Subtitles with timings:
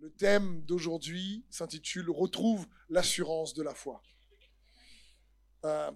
[0.00, 4.02] Le thème d'aujourd'hui s'intitule Retrouve l'assurance de la foi.
[5.66, 5.90] Euh,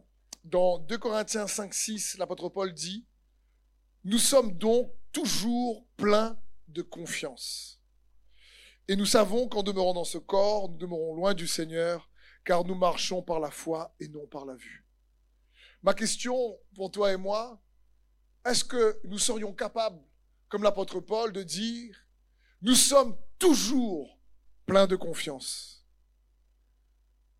[0.44, 3.06] dans 2 Corinthiens 5, 6, l'apôtre Paul dit
[4.04, 6.38] Nous sommes donc toujours pleins
[6.68, 7.80] de confiance.
[8.88, 12.10] Et nous savons qu'en demeurant dans ce corps, nous demeurons loin du Seigneur,
[12.44, 14.84] car nous marchons par la foi et non par la vue.
[15.82, 17.58] Ma question pour toi et moi,
[18.44, 20.02] est-ce que nous serions capables,
[20.50, 22.06] comme l'apôtre Paul, de dire,
[22.60, 24.18] nous sommes toujours
[24.64, 25.84] pleins de confiance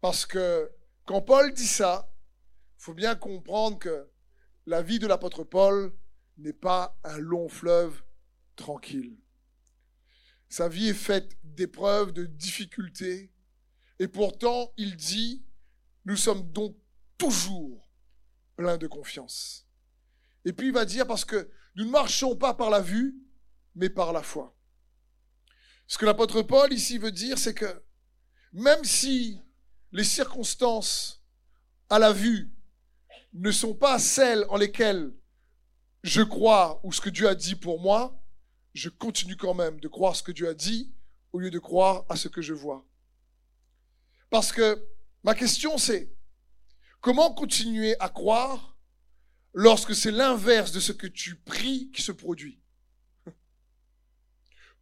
[0.02, 0.70] Parce que
[1.06, 2.14] quand Paul dit ça,
[2.78, 4.10] il faut bien comprendre que
[4.66, 5.96] la vie de l'apôtre Paul
[6.36, 8.02] n'est pas un long fleuve
[8.54, 9.16] tranquille.
[10.50, 13.32] Sa vie est faite d'épreuves, de difficultés,
[13.98, 15.42] et pourtant il dit,
[16.04, 16.76] nous sommes donc
[17.16, 17.90] toujours
[18.56, 19.66] pleins de confiance.
[20.44, 23.16] Et puis il va dire, parce que nous ne marchons pas par la vue,
[23.74, 24.54] mais par la foi.
[25.86, 27.82] Ce que l'apôtre Paul ici veut dire, c'est que
[28.52, 29.40] même si
[29.92, 31.22] les circonstances
[31.90, 32.50] à la vue
[33.32, 35.12] ne sont pas celles en lesquelles
[36.02, 38.20] je crois ou ce que Dieu a dit pour moi,
[38.74, 40.94] je continue quand même de croire ce que Dieu a dit
[41.32, 42.86] au lieu de croire à ce que je vois.
[44.30, 44.86] Parce que
[45.22, 46.14] ma question c'est,
[47.00, 48.76] comment continuer à croire
[49.52, 52.60] lorsque c'est l'inverse de ce que tu pries qui se produit?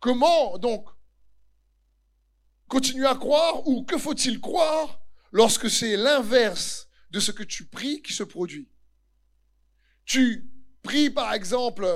[0.02, 0.84] Comment donc
[2.66, 5.00] continuer à croire ou que faut-il croire
[5.30, 8.68] lorsque c'est l'inverse de ce que tu pries qui se produit?
[10.04, 10.50] Tu
[10.82, 11.86] pries par exemple,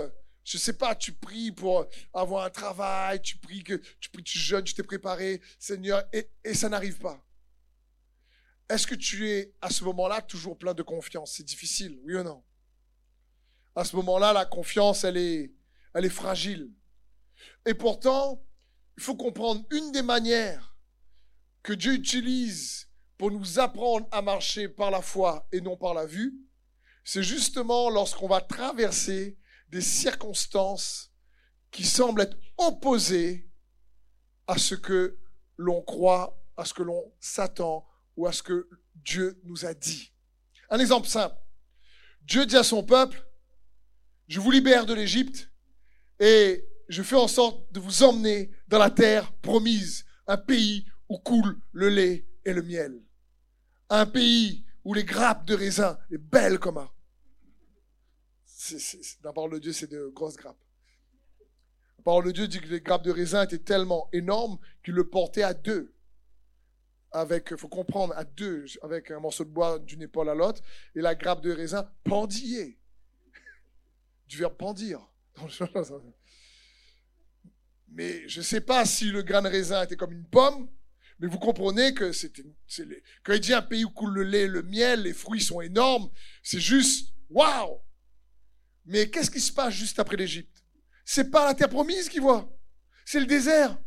[0.45, 1.84] je sais pas, tu pries pour
[2.15, 6.55] avoir un travail, tu pries que tu pries, tu jeûnes, tu t'es préparé, Seigneur, et,
[6.55, 7.21] ça n'arrive pas.
[8.69, 11.33] Est-ce que tu es à ce moment-là toujours plein de confiance?
[11.33, 12.45] C'est difficile, oui ou non?
[13.75, 16.71] À ce moment-là, la confiance, elle est fragile.
[17.65, 18.42] Et pourtant,
[18.97, 20.77] il faut comprendre une des manières
[21.62, 26.06] que Dieu utilise pour nous apprendre à marcher par la foi et non par la
[26.06, 26.34] vue,
[27.05, 29.38] c'est justement lorsqu'on va traverser
[29.69, 31.12] des circonstances
[31.71, 33.50] qui semblent être opposées
[34.47, 35.19] à ce que
[35.56, 40.12] l'on croit, à ce que l'on s'attend ou à ce que Dieu nous a dit.
[40.71, 41.37] Un exemple simple.
[42.22, 43.25] Dieu dit à son peuple,
[44.28, 45.50] je vous libère de l'Égypte
[46.19, 51.19] et je fais en sorte de vous emmener dans la terre promise, un pays où
[51.19, 53.02] coule le lait et le miel.
[53.88, 56.91] Un pays où les grappes de raisin, est belles comme un,
[59.22, 60.58] la parole de Dieu, c'est de grosses grappes.
[61.98, 65.08] La parole de Dieu dit que les grappes de raisin étaient tellement énormes qu'il le
[65.08, 65.92] portait à deux.
[67.12, 70.62] Avec, faut comprendre, à deux, avec un morceau de bois d'une épaule à l'autre,
[70.94, 72.78] et la grappe de raisin pendillait.
[74.28, 75.00] Du verbe pendir.
[77.88, 80.69] Mais je ne sais pas si le grain de raisin était comme une pomme,
[81.19, 82.44] mais vous comprenez que c'était,
[83.24, 86.10] quand il dit un pays où coule le lait, le miel, les fruits sont énormes,
[86.42, 87.80] c'est juste, waouh!
[88.84, 90.62] Mais qu'est-ce qui se passe juste après l'Égypte?
[91.04, 92.54] C'est pas la terre promise qu'il voit,
[93.04, 93.78] c'est le désert.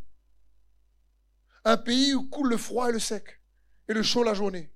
[1.66, 3.42] Un pays où coule le froid et le sec,
[3.88, 4.72] et le chaud la journée.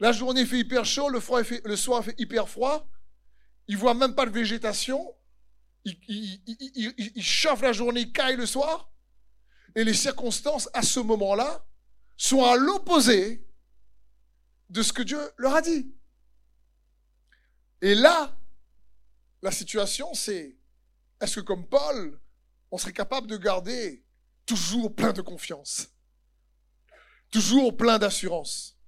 [0.00, 2.88] La journée fait hyper chaud, le, froid fait, le soir fait hyper froid.
[3.68, 5.14] Il voit même pas de végétation.
[5.84, 8.90] Il, il, chauffe la journée, il caille le soir.
[9.74, 11.66] Et les circonstances à ce moment-là
[12.16, 13.46] sont à l'opposé
[14.70, 15.92] de ce que Dieu leur a dit.
[17.82, 18.36] Et là,
[19.42, 20.56] la situation, c'est
[21.20, 22.18] est-ce que comme Paul,
[22.70, 24.04] on serait capable de garder
[24.46, 25.88] toujours plein de confiance,
[27.30, 28.78] toujours plein d'assurance?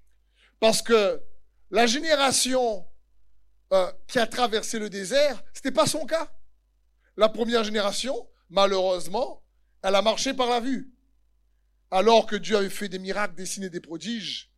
[0.60, 1.22] Parce que
[1.70, 2.86] la génération
[3.72, 6.32] euh, qui a traversé le désert, ce n'était pas son cas.
[7.16, 9.42] La première génération, malheureusement,
[9.82, 10.92] elle a marché par la vue.
[11.90, 14.50] Alors que Dieu avait fait des miracles, dessiné des prodiges,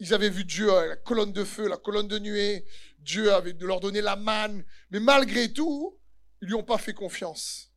[0.00, 2.64] ils avaient vu Dieu, la colonne de feu, la colonne de nuée.
[2.98, 4.64] Dieu avait de leur donner la manne.
[4.90, 5.98] Mais malgré tout,
[6.40, 7.70] ils lui ont pas fait confiance.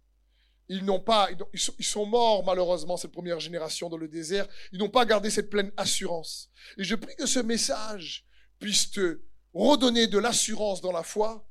[0.70, 4.48] Ils n'ont pas, ils sont morts malheureusement cette première génération dans le désert.
[4.72, 6.50] Ils n'ont pas gardé cette pleine assurance.
[6.78, 8.26] Et je prie que ce message
[8.58, 9.22] puisse te
[9.54, 11.46] redonner de l'assurance dans la foi,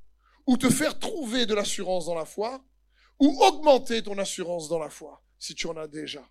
[0.46, 2.64] ou te faire trouver de l'assurance dans la foi,
[3.18, 6.28] ou augmenter ton assurance dans la foi, si tu en as déjà.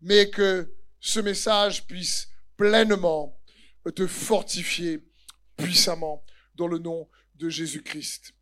[0.00, 3.38] Mais que ce message puisse pleinement
[3.94, 5.02] te fortifier
[5.56, 6.24] puissamment
[6.54, 8.34] dans le nom de Jésus-Christ.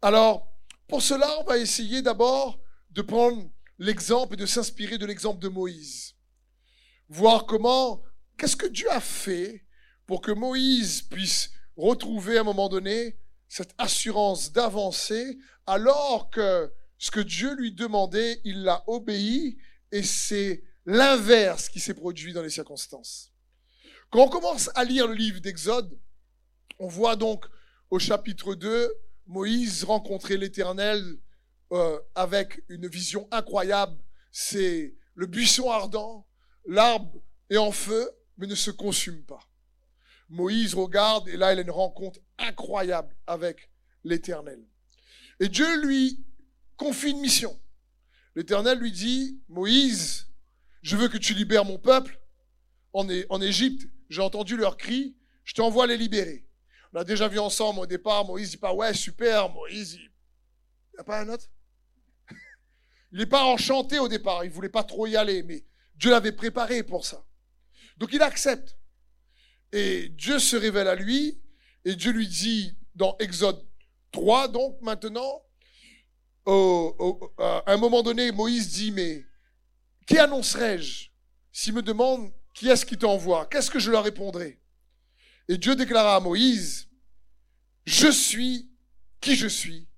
[0.00, 0.50] Alors,
[0.86, 2.60] pour cela, on va essayer d'abord
[2.90, 6.14] de prendre l'exemple et de s'inspirer de l'exemple de Moïse.
[7.08, 8.02] Voir comment,
[8.36, 9.64] qu'est-ce que Dieu a fait
[10.06, 13.18] pour que Moïse puisse retrouver à un moment donné
[13.48, 19.58] cette assurance d'avancer alors que ce que Dieu lui demandait, il l'a obéi
[19.92, 23.32] et c'est l'inverse qui s'est produit dans les circonstances.
[24.10, 25.98] Quand on commence à lire le livre d'Exode,
[26.78, 27.44] on voit donc
[27.90, 28.92] au chapitre 2,
[29.26, 31.18] Moïse rencontrer l'Éternel
[31.72, 33.98] euh, avec une vision incroyable.
[34.32, 36.26] C'est le buisson ardent,
[36.64, 39.40] l'arbre est en feu, mais ne se consume pas.
[40.28, 43.70] Moïse regarde et là il a une rencontre incroyable avec
[44.04, 44.64] l'Éternel.
[45.40, 46.24] Et Dieu lui
[46.76, 47.58] confie une mission.
[48.34, 50.28] L'Éternel lui dit, Moïse,
[50.82, 52.20] je veux que tu libères mon peuple
[52.92, 53.88] en, Égypte.
[54.08, 56.46] J'ai entendu leurs cris, je t'envoie les libérer.
[56.92, 60.10] On a déjà vu ensemble au départ, Moïse dit pas, ouais, super, Moïse, il
[60.94, 61.46] n'y a pas un autre
[63.12, 65.64] Il n'est pas enchanté au départ, il voulait pas trop y aller, mais
[65.96, 67.24] Dieu l'avait préparé pour ça.
[67.96, 68.77] Donc il accepte.
[69.72, 71.40] Et Dieu se révèle à lui,
[71.84, 73.64] et Dieu lui dit dans Exode
[74.12, 75.42] 3, donc maintenant,
[76.46, 79.26] à un moment donné, Moïse dit, mais
[80.06, 81.10] qui annoncerai-je
[81.52, 84.60] S'il me demande qui est-ce qui t'envoie, qu'est-ce que je leur répondrai?
[85.48, 86.88] Et Dieu déclara à Moïse,
[87.84, 88.70] je suis
[89.20, 89.88] qui je suis.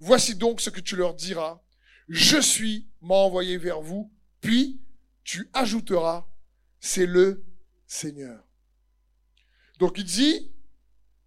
[0.00, 1.60] Voici donc ce que tu leur diras.
[2.08, 4.10] Je suis m'a envoyé vers vous,
[4.40, 4.80] puis
[5.24, 6.26] tu ajouteras,
[6.80, 7.44] c'est le
[7.86, 8.47] Seigneur.
[9.78, 10.52] Donc il dit,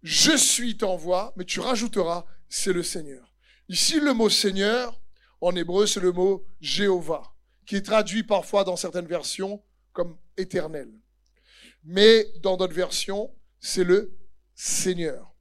[0.02, 3.32] je suis t'envoie, mais tu rajouteras, c'est le Seigneur.
[3.68, 5.00] Ici, le mot Seigneur,
[5.40, 7.34] en hébreu, c'est le mot Jéhovah,
[7.66, 9.62] qui est traduit parfois dans certaines versions
[9.92, 10.88] comme éternel.
[11.84, 14.16] Mais dans d'autres versions, c'est le
[14.54, 15.32] Seigneur.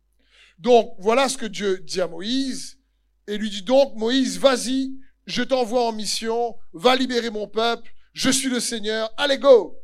[0.57, 2.79] Donc, voilà ce que Dieu dit à Moïse.
[3.27, 4.93] Et lui dit donc, Moïse, vas-y,
[5.25, 9.77] je t'envoie en mission, va libérer mon peuple, je suis le Seigneur, allez go.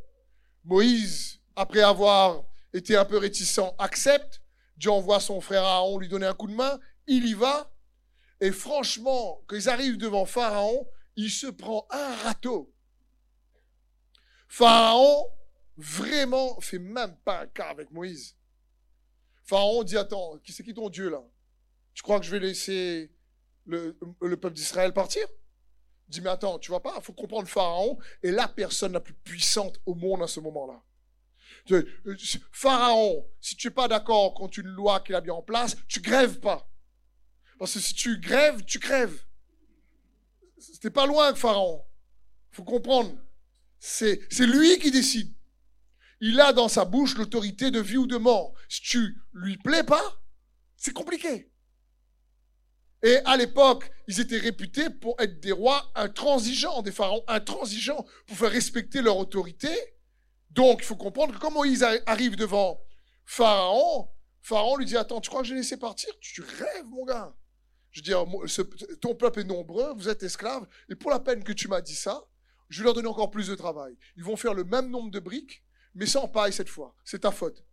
[0.64, 2.44] Moïse, après avoir
[2.78, 4.42] été un peu réticent, accepte.
[4.76, 7.72] Dieu envoie son frère Aaron lui donner un coup de main, il y va.
[8.40, 10.86] Et franchement, quand ils arrivent devant Pharaon,
[11.16, 12.72] il se prend un râteau.
[14.46, 15.26] Pharaon,
[15.76, 18.36] vraiment, fait même pas un cas avec Moïse.
[19.44, 21.22] Pharaon dit, attends, c'est qui ton Dieu là?
[21.94, 23.12] Tu crois que je vais laisser
[23.66, 23.92] le,
[24.36, 25.26] peuple d'Israël partir?
[26.08, 29.00] Il dit, mais attends, tu vois pas, il faut comprendre Pharaon est la personne la
[29.00, 30.80] plus puissante au monde à ce moment-là.
[32.52, 36.00] Pharaon, si tu n'es pas d'accord contre une loi qu'il a mis en place, tu
[36.00, 36.70] grèves pas.
[37.58, 39.20] Parce que si tu grèves, tu crèves.
[40.58, 41.84] C'était pas loin que Pharaon.
[42.50, 43.16] faut comprendre.
[43.78, 45.32] C'est, c'est lui qui décide.
[46.20, 48.54] Il a dans sa bouche l'autorité de vie ou de mort.
[48.68, 50.20] Si tu lui plais pas,
[50.76, 51.50] c'est compliqué.
[53.02, 58.36] Et à l'époque, ils étaient réputés pour être des rois intransigeants, des pharaons intransigeants, pour
[58.36, 59.68] faire respecter leur autorité.
[60.50, 62.80] Donc, il faut comprendre que quand Moïse arrive devant
[63.24, 64.08] Pharaon,
[64.40, 66.10] Pharaon lui dit, attends, tu crois que je l'ai laissé partir?
[66.20, 67.34] Tu rêves, mon gars.
[67.90, 68.12] Je dis,
[69.00, 71.94] ton peuple est nombreux, vous êtes esclaves, et pour la peine que tu m'as dit
[71.94, 72.24] ça,
[72.68, 73.96] je vais leur donner encore plus de travail.
[74.16, 75.64] Ils vont faire le même nombre de briques,
[75.94, 76.94] mais sans paille cette fois.
[77.04, 77.64] C'est ta faute.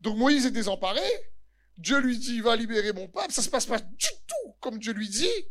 [0.00, 1.00] Donc Moïse est désemparé.
[1.78, 3.32] Dieu lui dit, va libérer mon peuple.
[3.32, 5.44] Ça se passe pas du tout comme Dieu lui dit.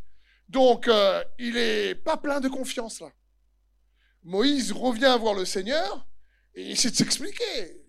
[0.50, 3.12] Donc euh, il est pas plein de confiance là.
[4.24, 6.08] Moïse revient voir le Seigneur
[6.56, 7.82] et il s'expliquer.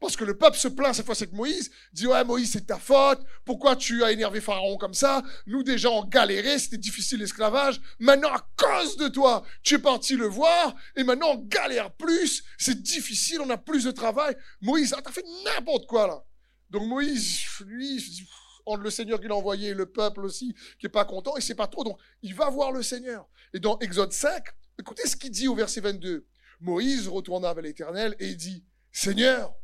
[0.00, 2.66] Parce que le peuple se plaint cette fois c'est que Moïse, dit ouais Moïse c'est
[2.66, 5.22] ta faute, pourquoi tu as énervé Pharaon comme ça?
[5.46, 10.16] Nous déjà on galérait, c'était difficile l'esclavage, maintenant à cause de toi, tu es parti
[10.16, 14.36] le voir, et maintenant on galère plus, c'est difficile, on a plus de travail.
[14.60, 16.22] Moïse, ah, t'as fait n'importe quoi là.
[16.68, 18.26] Donc Moïse, lui,
[18.66, 21.40] entre le Seigneur qui l'a envoyé et le peuple aussi qui est pas content, et
[21.40, 23.26] c'est pas trop, donc il va voir le Seigneur.
[23.54, 24.44] Et dans Exode 5,
[24.78, 26.26] écoutez ce qu'il dit au verset 22.
[26.60, 29.54] Moïse retourna vers l'Éternel et dit, Seigneur,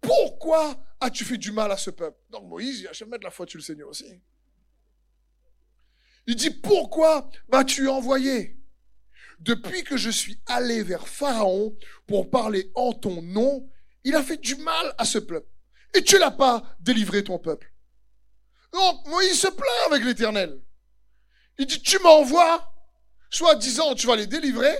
[0.00, 2.18] pourquoi as-tu fait du mal à ce peuple?
[2.30, 4.20] Donc Moïse, il a jamais de la faute sur le Seigneur aussi.
[6.26, 8.56] Il dit, pourquoi m'as-tu envoyé?
[9.40, 13.68] Depuis que je suis allé vers Pharaon pour parler en ton nom,
[14.04, 15.48] il a fait du mal à ce peuple.
[15.94, 17.72] Et tu l'as pas délivré ton peuple.
[18.72, 20.62] Donc Moïse se plaint avec l'Éternel.
[21.58, 22.72] Il dit, tu m'envoies,
[23.30, 24.74] soit disant tu vas les délivrer,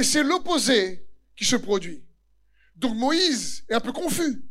[0.00, 2.02] et c'est l'opposé qui se produit.
[2.74, 4.42] Donc Moïse est un peu confus.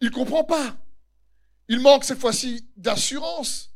[0.00, 0.76] Il comprend pas.
[1.68, 3.74] Il manque cette fois-ci d'assurance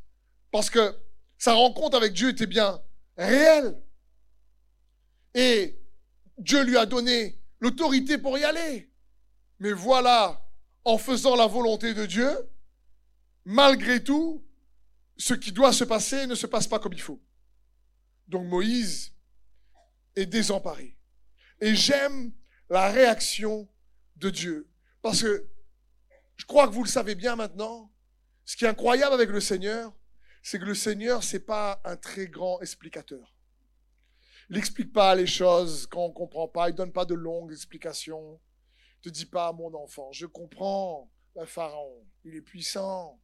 [0.52, 0.96] parce que
[1.36, 2.80] sa rencontre avec Dieu était bien
[3.16, 3.76] réelle.
[5.34, 5.80] Et
[6.38, 8.88] Dieu lui a donné l'autorité pour y aller.
[9.58, 10.48] Mais voilà,
[10.84, 12.30] en faisant la volonté de Dieu,
[13.44, 14.46] malgré tout,
[15.16, 17.20] ce qui doit se passer ne se passe pas comme il faut.
[18.28, 19.12] Donc Moïse
[20.18, 20.96] est désemparé.
[21.60, 22.32] Et j'aime
[22.70, 23.68] la réaction
[24.16, 24.70] de Dieu.
[25.02, 25.48] Parce que
[26.36, 27.92] je crois que vous le savez bien maintenant,
[28.44, 29.92] ce qui est incroyable avec le Seigneur,
[30.42, 33.34] c'est que le Seigneur, c'est pas un très grand explicateur.
[34.48, 36.68] Il n'explique pas les choses quand on ne comprend pas.
[36.68, 38.40] Il ne donne pas de longues explications.
[39.02, 43.20] Te dit pas, mon enfant, je comprends, le Pharaon, il est puissant.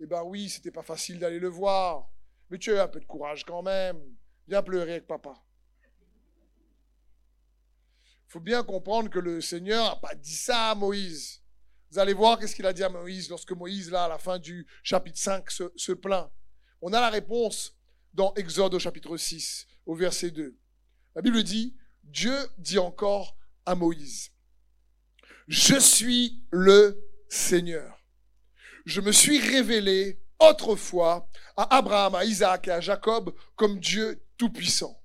[0.00, 2.08] Eh ben oui, c'était pas facile d'aller le voir.
[2.50, 3.98] Mais tu as un peu de courage quand même.
[4.46, 5.34] Viens pleurer avec papa.
[8.28, 11.42] Il faut bien comprendre que le Seigneur n'a pas dit ça à Moïse.
[11.90, 14.38] Vous allez voir qu'est-ce qu'il a dit à Moïse lorsque Moïse, là, à la fin
[14.38, 16.28] du chapitre 5, se, se plaint.
[16.82, 17.76] On a la réponse
[18.12, 20.58] dans Exode au chapitre 6, au verset 2.
[21.14, 24.30] La Bible dit, Dieu dit encore à Moïse,
[25.46, 28.04] Je suis le Seigneur.
[28.84, 35.00] Je me suis révélé autrefois à Abraham, à Isaac et à Jacob comme Dieu Tout-Puissant.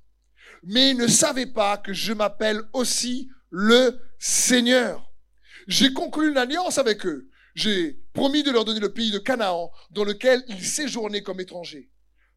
[0.64, 5.12] Mais ils ne savaient pas que je m'appelle aussi le Seigneur.
[5.68, 7.30] J'ai conclu une alliance avec eux.
[7.56, 11.90] J'ai promis de leur donner le pays de Canaan dans lequel ils séjournaient comme étrangers.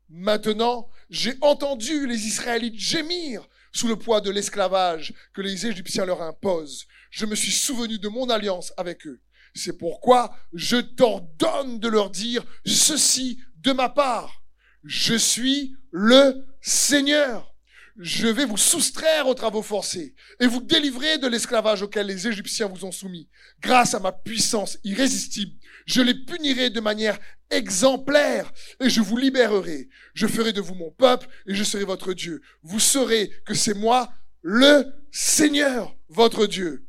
[0.09, 6.23] Maintenant, j'ai entendu les Israélites gémir sous le poids de l'esclavage que les Égyptiens leur
[6.23, 6.87] imposent.
[7.11, 9.21] Je me suis souvenu de mon alliance avec eux.
[9.55, 14.43] C'est pourquoi je t'ordonne de leur dire ceci de ma part.
[14.83, 17.54] Je suis le Seigneur.
[17.97, 22.67] Je vais vous soustraire aux travaux forcés et vous délivrer de l'esclavage auquel les Égyptiens
[22.67, 23.29] vous ont soumis.
[23.61, 25.53] Grâce à ma puissance irrésistible,
[25.87, 27.21] je les punirai de manière
[27.51, 29.89] exemplaire et je vous libérerai.
[30.13, 32.43] Je ferai de vous mon peuple et je serai votre Dieu.
[32.63, 36.89] Vous saurez que c'est moi, le Seigneur, votre Dieu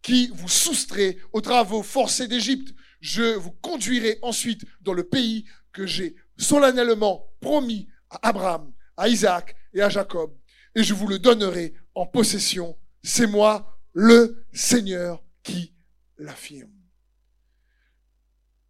[0.00, 2.74] qui vous soustrait aux travaux forcés d'Égypte.
[3.00, 9.56] Je vous conduirai ensuite dans le pays que j'ai solennellement promis à Abraham, à Isaac
[9.72, 10.36] et à Jacob,
[10.74, 12.76] et je vous le donnerai en possession.
[13.02, 15.72] C'est moi, le Seigneur, qui
[16.18, 16.72] l'affirme.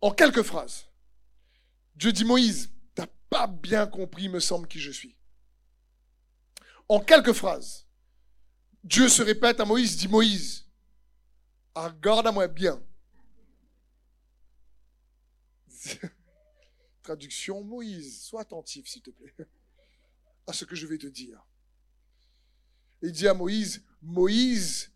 [0.01, 0.87] En quelques phrases,
[1.97, 5.17] Dieu dit Moïse, t'as pas bien compris, me semble, qui je suis.
[6.89, 7.89] En quelques phrases,
[8.85, 10.67] Dieu se répète à Moïse, dit Moïse,
[11.75, 12.83] Regarde-moi bien.
[17.03, 19.35] Traduction Moïse, sois attentif s'il te plaît
[20.49, 21.47] à ce que je vais te dire.
[23.03, 24.91] Il dit à Moïse, Moïse,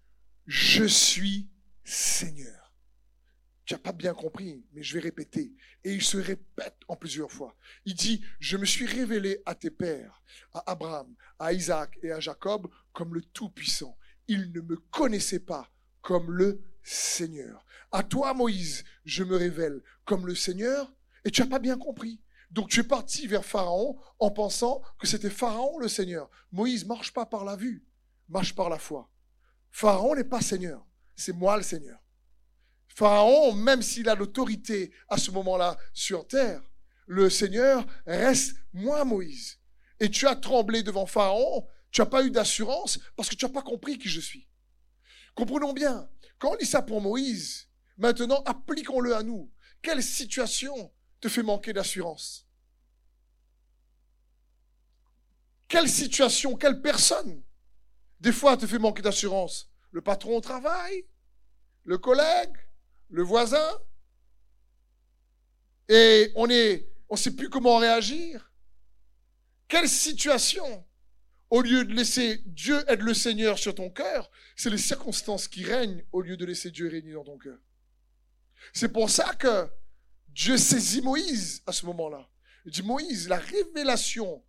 [0.46, 1.48] je suis
[1.84, 2.72] Seigneur.
[3.64, 5.54] Tu n'as pas bien compris, mais je vais répéter.
[5.84, 7.56] Et il se répète en plusieurs fois.
[7.84, 12.18] Il dit, je me suis révélé à tes pères, à Abraham, à Isaac et à
[12.18, 13.96] Jacob comme le Tout-Puissant.
[14.28, 17.64] Ils ne me connaissaient pas comme le Seigneur.
[17.92, 20.92] À toi, Moïse, je me révèle comme le Seigneur,
[21.24, 22.20] et tu n'as pas bien compris.
[22.52, 26.28] Donc tu es parti vers Pharaon en pensant que c'était Pharaon le Seigneur.
[26.52, 27.86] Moïse marche pas par la vue,
[28.28, 29.10] marche par la foi.
[29.70, 31.98] Pharaon n'est pas Seigneur, c'est moi le Seigneur.
[32.88, 36.62] Pharaon, même s'il a l'autorité à ce moment-là sur terre,
[37.06, 39.58] le Seigneur reste moi Moïse.
[39.98, 43.50] Et tu as tremblé devant Pharaon, tu n'as pas eu d'assurance parce que tu n'as
[43.50, 44.46] pas compris qui je suis.
[45.34, 49.50] Comprenons bien, quand on lit ça pour Moïse, maintenant appliquons-le à nous.
[49.80, 50.92] Quelle situation
[51.22, 52.46] te fait manquer d'assurance.
[55.68, 57.42] Quelle situation, quelle personne
[58.20, 59.70] des fois te fait manquer d'assurance?
[59.92, 61.06] Le patron au travail
[61.84, 62.54] Le collègue
[63.08, 63.80] Le voisin.
[65.88, 68.52] Et on est, on sait plus comment réagir.
[69.68, 70.86] Quelle situation?
[71.50, 75.64] Au lieu de laisser Dieu être le Seigneur sur ton cœur, c'est les circonstances qui
[75.64, 77.58] règnent au lieu de laisser Dieu régner dans ton cœur.
[78.72, 79.68] C'est pour ça que
[80.34, 82.28] Dieu saisit Moïse à ce moment-là.
[82.64, 84.42] Il dit, Moïse, la révélation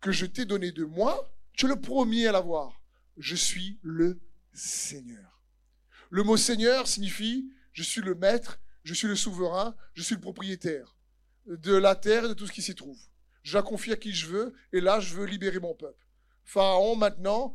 [0.00, 2.82] que je t'ai donnée de moi, tu le promis à l'avoir.
[3.16, 4.20] Je suis le
[4.52, 5.42] Seigneur.
[6.10, 10.20] Le mot Seigneur signifie, je suis le maître, je suis le souverain, je suis le
[10.20, 10.96] propriétaire
[11.46, 12.98] de la terre et de tout ce qui s'y trouve.
[13.42, 16.04] Je la confie à qui je veux, et là, je veux libérer mon peuple.
[16.44, 17.54] Pharaon, maintenant,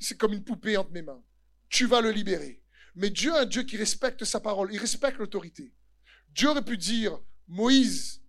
[0.00, 1.22] c'est comme une poupée entre mes mains.
[1.68, 2.62] Tu vas le libérer.
[2.94, 5.72] Mais Dieu est un Dieu qui respecte sa parole, il respecte l'autorité.
[6.30, 8.22] Dieu aurait pu dire, Moïse,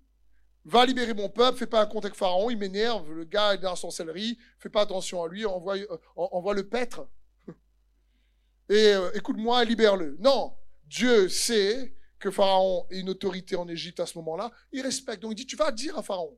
[0.65, 3.59] va libérer mon peuple, fais pas un compte avec Pharaon, il m'énerve, le gars est
[3.59, 7.07] dans son céleri, fais pas attention à lui, envoie, euh, le paître.
[8.69, 10.17] Et euh, écoute-moi, libère-le.
[10.19, 15.21] Non, Dieu sait que Pharaon est une autorité en Égypte à ce moment-là, il respecte.
[15.21, 16.37] Donc il dit, tu vas dire à Pharaon,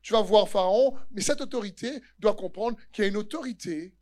[0.00, 3.94] tu vas voir Pharaon, mais cette autorité doit comprendre qu'il y a une autorité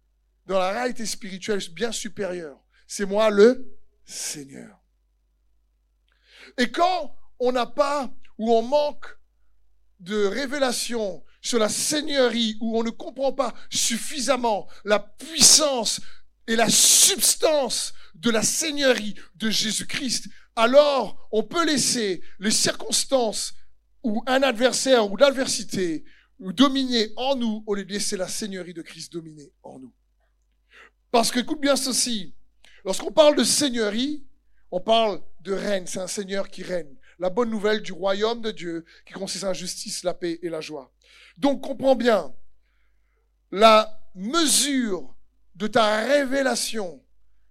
[0.44, 2.62] dans la réalité spirituelle bien supérieure.
[2.86, 4.78] C'est moi le Seigneur.
[6.58, 9.06] Et quand on n'a pas ou on manque
[10.00, 16.00] de révélation sur la seigneurie, où on ne comprend pas suffisamment la puissance
[16.46, 23.54] et la substance de la seigneurie de Jésus-Christ, alors on peut laisser les circonstances
[24.02, 26.04] ou un adversaire ou l'adversité
[26.38, 29.92] dominer en nous au lieu de laisser la seigneurie de Christ dominer en nous.
[31.10, 32.34] Parce que, écoute bien ceci,
[32.84, 34.26] lorsqu'on parle de seigneurie,
[34.70, 36.94] on parle de règne, c'est un seigneur qui règne.
[37.18, 40.50] La bonne nouvelle du royaume de Dieu qui consiste en la justice, la paix et
[40.50, 40.92] la joie.
[41.38, 42.34] Donc comprends bien,
[43.52, 45.16] la mesure
[45.54, 47.02] de ta révélation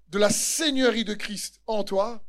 [0.09, 2.23] de la seigneurie de Christ en toi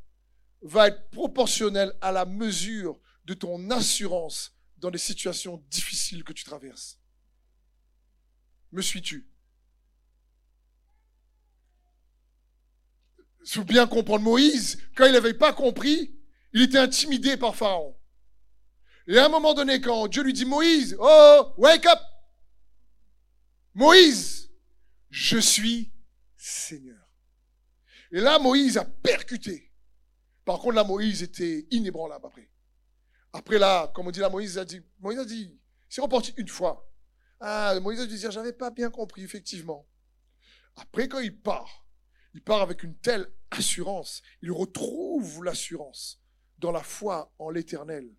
[0.62, 6.44] va être proportionnelle à la mesure de ton assurance dans les situations difficiles que tu
[6.44, 7.00] traverses.
[8.72, 9.28] Me suis-tu?
[13.46, 16.18] Il faut bien comprendre Moïse, quand il n'avait pas compris,
[16.52, 17.96] il était intimidé par Pharaon.
[19.06, 22.00] Et à un moment donné, quand Dieu lui dit Moïse, oh, wake up
[23.72, 24.50] Moïse,
[25.10, 25.92] je suis
[26.36, 26.98] Seigneur.
[28.10, 29.72] Et là, Moïse a percuté.
[30.44, 32.50] Par contre, là, Moïse était inébranlable après.
[33.32, 35.56] Après là, comme on dit là, Moïse a dit, Moïse a dit,
[35.88, 36.90] c'est reparti une fois.
[37.38, 39.86] Ah, Moïse a dû dire, j'avais pas bien compris, effectivement.
[40.74, 41.85] Après, quand il part,
[42.36, 44.20] il part avec une telle assurance.
[44.42, 46.20] Il retrouve l'assurance
[46.58, 48.14] dans la foi en l'éternel.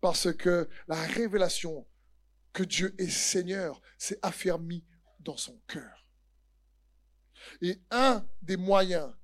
[0.00, 1.86] Parce que la révélation
[2.52, 4.84] que Dieu est Seigneur s'est affermie
[5.20, 6.04] dans son cœur.
[7.62, 9.14] Et un des moyens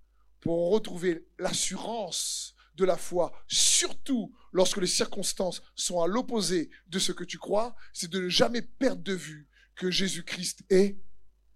[0.41, 7.11] pour retrouver l'assurance de la foi, surtout lorsque les circonstances sont à l'opposé de ce
[7.11, 11.00] que tu crois, c'est de ne jamais perdre de vue que Jésus-Christ est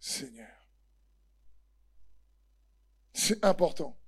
[0.01, 0.60] Seigneur.
[3.13, 3.99] C'est important.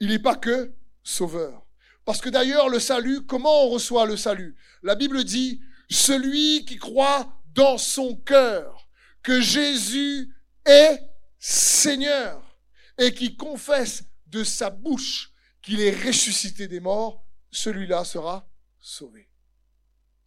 [0.00, 1.66] Il n'est pas que sauveur.
[2.04, 4.56] Parce que d'ailleurs, le salut, comment on reçoit le salut?
[4.82, 8.88] La Bible dit, celui qui croit dans son cœur
[9.22, 11.00] que Jésus est
[11.38, 12.58] Seigneur
[12.98, 18.48] et qui confesse de sa bouche qu'il est ressuscité des morts, celui-là sera
[18.80, 19.28] sauvé.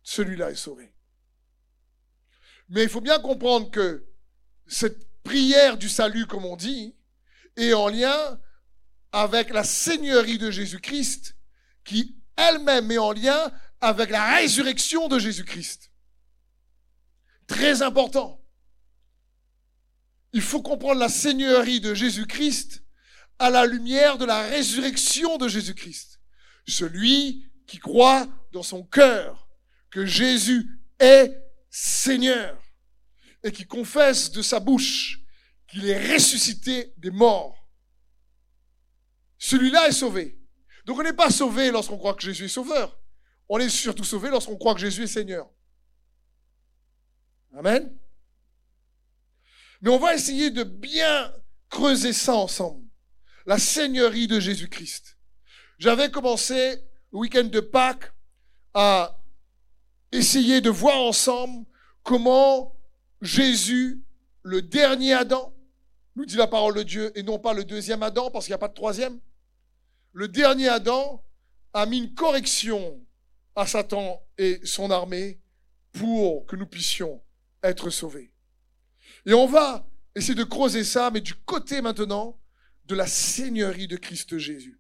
[0.03, 0.93] Celui-là est sauvé.
[2.69, 4.05] Mais il faut bien comprendre que
[4.67, 6.95] cette prière du salut, comme on dit,
[7.57, 8.39] est en lien
[9.11, 11.35] avec la Seigneurie de Jésus-Christ,
[11.83, 13.51] qui elle-même est en lien
[13.81, 15.91] avec la résurrection de Jésus-Christ.
[17.47, 18.41] Très important.
[20.33, 22.83] Il faut comprendre la Seigneurie de Jésus-Christ
[23.39, 26.19] à la lumière de la résurrection de Jésus-Christ.
[26.67, 29.47] Celui qui croit dans son cœur
[29.91, 31.37] que Jésus est
[31.69, 32.61] Seigneur
[33.43, 35.21] et qui confesse de sa bouche
[35.67, 37.67] qu'il est ressuscité des morts.
[39.37, 40.39] Celui-là est sauvé.
[40.85, 42.99] Donc on n'est pas sauvé lorsqu'on croit que Jésus est sauveur.
[43.49, 45.49] On est surtout sauvé lorsqu'on croit que Jésus est Seigneur.
[47.55, 47.95] Amen.
[49.81, 51.33] Mais on va essayer de bien
[51.69, 52.85] creuser ça ensemble
[53.45, 55.17] la seigneurie de Jésus-Christ.
[55.77, 56.77] J'avais commencé
[57.11, 58.11] le week-end de Pâques
[58.73, 59.21] à
[60.11, 61.65] essayer de voir ensemble
[62.03, 62.75] comment
[63.21, 64.03] Jésus,
[64.43, 65.54] le dernier Adam,
[66.15, 68.55] nous dit la parole de Dieu, et non pas le deuxième Adam, parce qu'il n'y
[68.55, 69.19] a pas de troisième.
[70.13, 71.23] Le dernier Adam
[71.73, 73.05] a mis une correction
[73.55, 75.39] à Satan et son armée
[75.91, 77.21] pour que nous puissions
[77.63, 78.31] être sauvés.
[79.25, 82.39] Et on va essayer de creuser ça, mais du côté maintenant
[82.85, 84.79] de la seigneurie de Christ Jésus.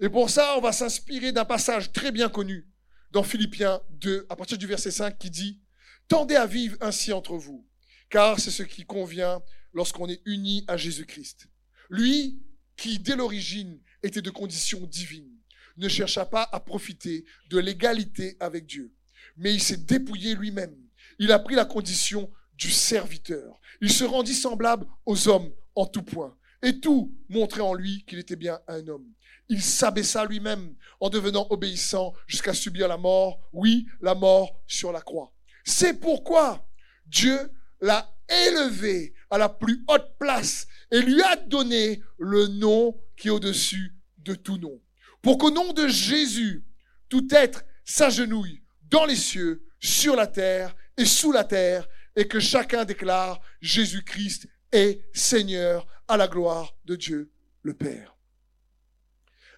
[0.00, 2.68] Et pour ça, on va s'inspirer d'un passage très bien connu
[3.10, 5.60] dans Philippiens 2, à partir du verset 5, qui dit,
[6.08, 7.66] Tendez à vivre ainsi entre vous,
[8.10, 11.48] car c'est ce qui convient lorsqu'on est uni à Jésus-Christ.
[11.90, 12.42] Lui,
[12.76, 15.30] qui dès l'origine était de condition divine,
[15.76, 18.92] ne chercha pas à profiter de l'égalité avec Dieu,
[19.36, 20.76] mais il s'est dépouillé lui-même.
[21.18, 23.60] Il a pris la condition du serviteur.
[23.80, 28.18] Il se rendit semblable aux hommes en tout point et tout montrait en lui qu'il
[28.18, 29.06] était bien un homme.
[29.48, 35.00] Il s'abaissa lui-même en devenant obéissant jusqu'à subir la mort, oui, la mort sur la
[35.00, 35.32] croix.
[35.64, 36.68] C'est pourquoi
[37.06, 37.38] Dieu
[37.80, 43.32] l'a élevé à la plus haute place et lui a donné le nom qui est
[43.32, 44.80] au-dessus de tout nom.
[45.22, 46.64] Pour qu'au nom de Jésus,
[47.08, 51.86] tout être s'agenouille dans les cieux, sur la terre et sous la terre,
[52.16, 57.30] et que chacun déclare Jésus-Christ est Seigneur à la gloire de Dieu
[57.62, 58.16] le Père.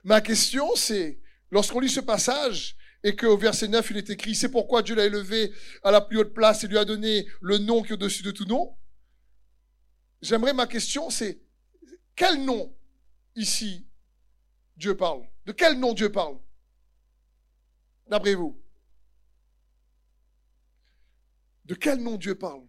[0.05, 4.51] Ma question, c'est, lorsqu'on lit ce passage, et qu'au verset 9, il est écrit, c'est
[4.51, 5.53] pourquoi Dieu l'a élevé
[5.83, 8.31] à la plus haute place et lui a donné le nom qui est au-dessus de
[8.31, 8.75] tout nom.
[10.23, 11.41] J'aimerais, ma question, c'est,
[12.15, 12.77] quel nom
[13.35, 13.87] ici
[14.77, 15.27] Dieu parle?
[15.47, 16.39] De quel nom Dieu parle?
[18.07, 18.61] D'après vous?
[21.65, 22.67] De quel nom Dieu parle?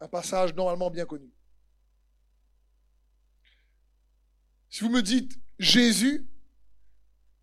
[0.00, 1.30] Un passage normalement bien connu.
[4.70, 6.26] Si vous me dites Jésus,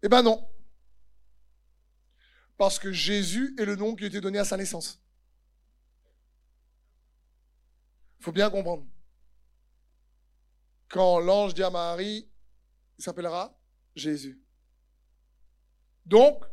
[0.02, 0.50] eh ben non.
[2.58, 5.00] Parce que Jésus est le nom qui a été donné à sa naissance.
[8.20, 8.86] Il faut bien comprendre.
[10.90, 12.30] Quand l'ange dit à Marie,
[12.98, 13.58] il s'appellera
[13.96, 14.42] Jésus.
[16.06, 16.44] Donc,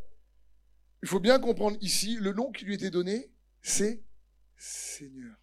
[1.03, 3.31] il faut bien comprendre ici, le nom qui lui était donné,
[3.63, 4.03] c'est
[4.57, 5.37] Seigneur.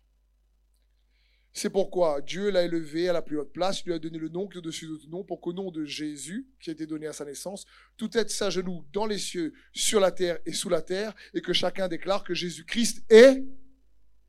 [1.53, 4.47] C'est pourquoi Dieu l'a élevé à la plus haute place, lui a donné le nom
[4.47, 7.07] qui est au-dessus de tout nom, pour qu'au nom de Jésus, qui a été donné
[7.07, 7.65] à sa naissance,
[7.97, 11.53] tout être s'agenouille dans les cieux, sur la terre et sous la terre, et que
[11.53, 13.43] chacun déclare que Jésus-Christ est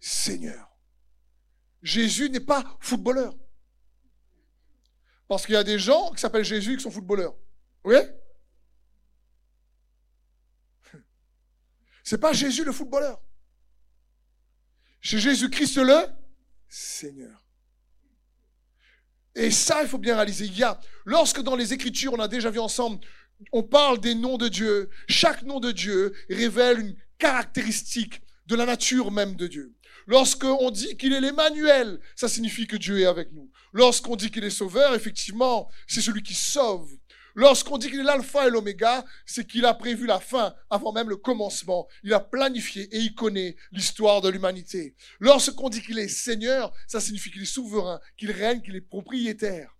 [0.00, 0.71] Seigneur.
[1.82, 3.34] Jésus n'est pas footballeur.
[5.28, 7.34] Parce qu'il y a des gens qui s'appellent Jésus qui sont footballeurs.
[7.84, 7.96] Oui
[12.04, 13.20] C'est pas Jésus le footballeur.
[15.00, 16.06] C'est Jésus-Christ le
[16.68, 17.42] Seigneur.
[19.34, 20.46] Et ça, il faut bien réaliser.
[20.46, 23.00] Il y a, lorsque dans les Écritures, on a déjà vu ensemble,
[23.50, 28.66] on parle des noms de Dieu, chaque nom de Dieu révèle une caractéristique de la
[28.66, 29.74] nature même de Dieu.
[30.06, 33.50] Lorsqu'on dit qu'il est l'Emmanuel, ça signifie que Dieu est avec nous.
[33.72, 36.90] Lorsqu'on dit qu'il est sauveur, effectivement, c'est celui qui sauve.
[37.34, 41.08] Lorsqu'on dit qu'il est l'alpha et l'oméga, c'est qu'il a prévu la fin avant même
[41.08, 41.88] le commencement.
[42.02, 44.94] Il a planifié et il connaît l'histoire de l'humanité.
[45.18, 49.74] Lorsqu'on dit qu'il est Seigneur, ça signifie qu'il est souverain, qu'il règne, qu'il est propriétaire.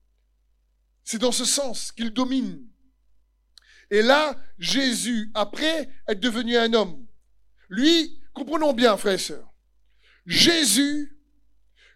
[1.05, 2.67] C'est dans ce sens qu'il domine.
[3.91, 7.07] Et là, Jésus, après être devenu un homme,
[7.69, 9.52] lui, comprenons bien, frères et sœurs,
[10.27, 11.19] Jésus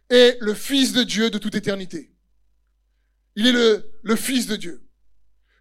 [0.09, 2.13] est le Fils de Dieu de toute éternité.
[3.35, 4.89] Il est le, Fils de Dieu.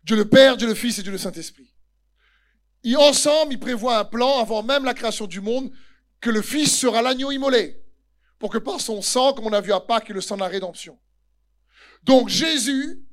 [0.04, 1.74] Dieu le Père, Dieu le Fils et Dieu le Saint-Esprit.
[2.84, 5.72] Et ensemble, ils prévoient un plan avant même la création du monde
[6.22, 7.82] que le Fils sera l'agneau immolé
[8.40, 10.48] pour que par son sang, comme on a vu à Pâques, le sang de la
[10.48, 11.00] rédemption.
[12.04, 13.04] Donc Jésus,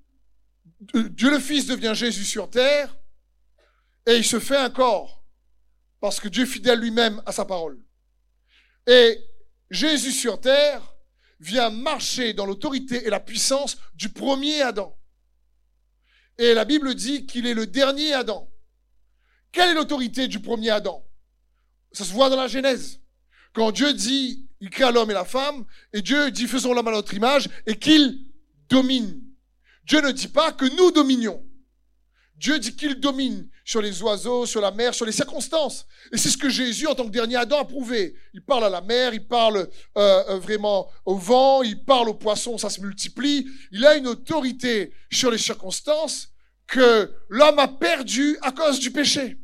[0.92, 2.96] Dieu le Fils devient Jésus sur terre
[4.06, 5.24] et il se fait un corps
[6.00, 7.78] parce que Dieu fidèle lui-même à sa parole.
[8.86, 9.18] Et
[9.72, 10.94] Jésus sur terre
[11.40, 14.94] vient marcher dans l'autorité et la puissance du premier Adam.
[16.36, 18.48] Et la Bible dit qu'il est le dernier Adam.
[19.50, 21.02] Quelle est l'autorité du premier Adam?
[21.90, 23.00] Ça se voit dans la Genèse.
[23.54, 26.92] Quand Dieu dit, il crée l'homme et la femme, et Dieu dit, faisons l'homme à
[26.92, 28.26] notre image, et qu'il
[28.68, 29.22] domine.
[29.84, 31.42] Dieu ne dit pas que nous dominions.
[32.42, 35.86] Dieu dit qu'il domine sur les oiseaux, sur la mer, sur les circonstances.
[36.10, 38.16] Et c'est ce que Jésus, en tant que dernier Adam, a prouvé.
[38.34, 42.14] Il parle à la mer, il parle euh, euh, vraiment au vent, il parle aux
[42.14, 43.46] poissons, ça se multiplie.
[43.70, 46.30] Il a une autorité sur les circonstances
[46.66, 49.38] que l'homme a perdu à cause du péché.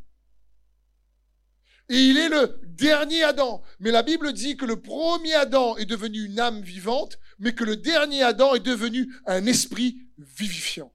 [1.89, 3.63] Et il est le dernier Adam.
[3.79, 7.63] Mais la Bible dit que le premier Adam est devenu une âme vivante, mais que
[7.63, 10.93] le dernier Adam est devenu un esprit vivifiant.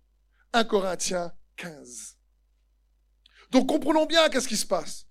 [0.52, 2.18] 1 Corinthiens 15.
[3.52, 5.06] Donc comprenons bien qu'est-ce qui se passe.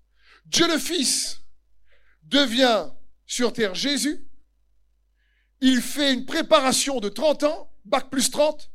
[0.45, 1.39] Dieu le Fils
[2.23, 2.89] devient
[3.25, 4.27] sur terre Jésus.
[5.61, 8.69] Il fait une préparation de 30 ans, bac plus 30.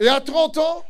[0.00, 0.84] Et à 30 ans,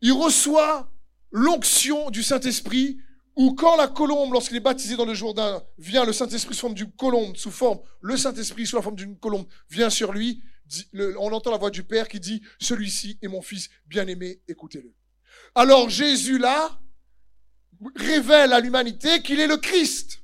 [0.00, 0.90] il reçoit
[1.30, 2.98] l'onction du Saint-Esprit,
[3.36, 6.74] où quand la colombe, lorsqu'il est baptisé dans le Jourdain, vient, le Saint-Esprit sous forme
[6.74, 10.42] d'une colombe, sous forme, le Saint-Esprit sous la forme d'une colombe, vient sur lui,
[11.18, 14.94] on entend la voix du Père qui dit, celui-ci est mon Fils bien-aimé, écoutez-le.
[15.54, 16.78] Alors Jésus là
[17.96, 20.22] révèle à l'humanité qu'il est le Christ.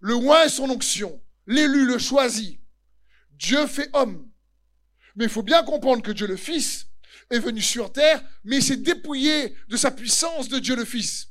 [0.00, 1.20] Le roi est son onction.
[1.46, 2.60] L'élu, le choisi.
[3.32, 4.30] Dieu fait homme.
[5.16, 6.86] Mais il faut bien comprendre que Dieu le Fils
[7.30, 11.28] est venu sur terre, mais il s'est dépouillé de sa puissance de Dieu le Fils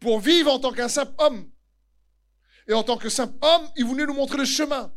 [0.00, 1.50] pour vivre en tant qu'un simple homme.
[2.68, 4.94] Et en tant que simple homme, il voulait nous montrer le chemin,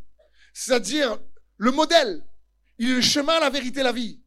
[0.54, 1.18] c'est-à-dire
[1.58, 2.24] le modèle.
[2.78, 4.22] Il est le chemin, la vérité, la vie.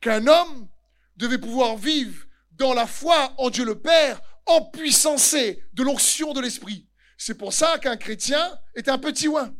[0.00, 0.68] Qu'un homme
[1.16, 6.40] devait pouvoir vivre dans la foi en Dieu le Père, en puissance de l'onction de
[6.40, 6.88] l'Esprit.
[7.16, 9.54] C'est pour ça qu'un chrétien est un petit oin.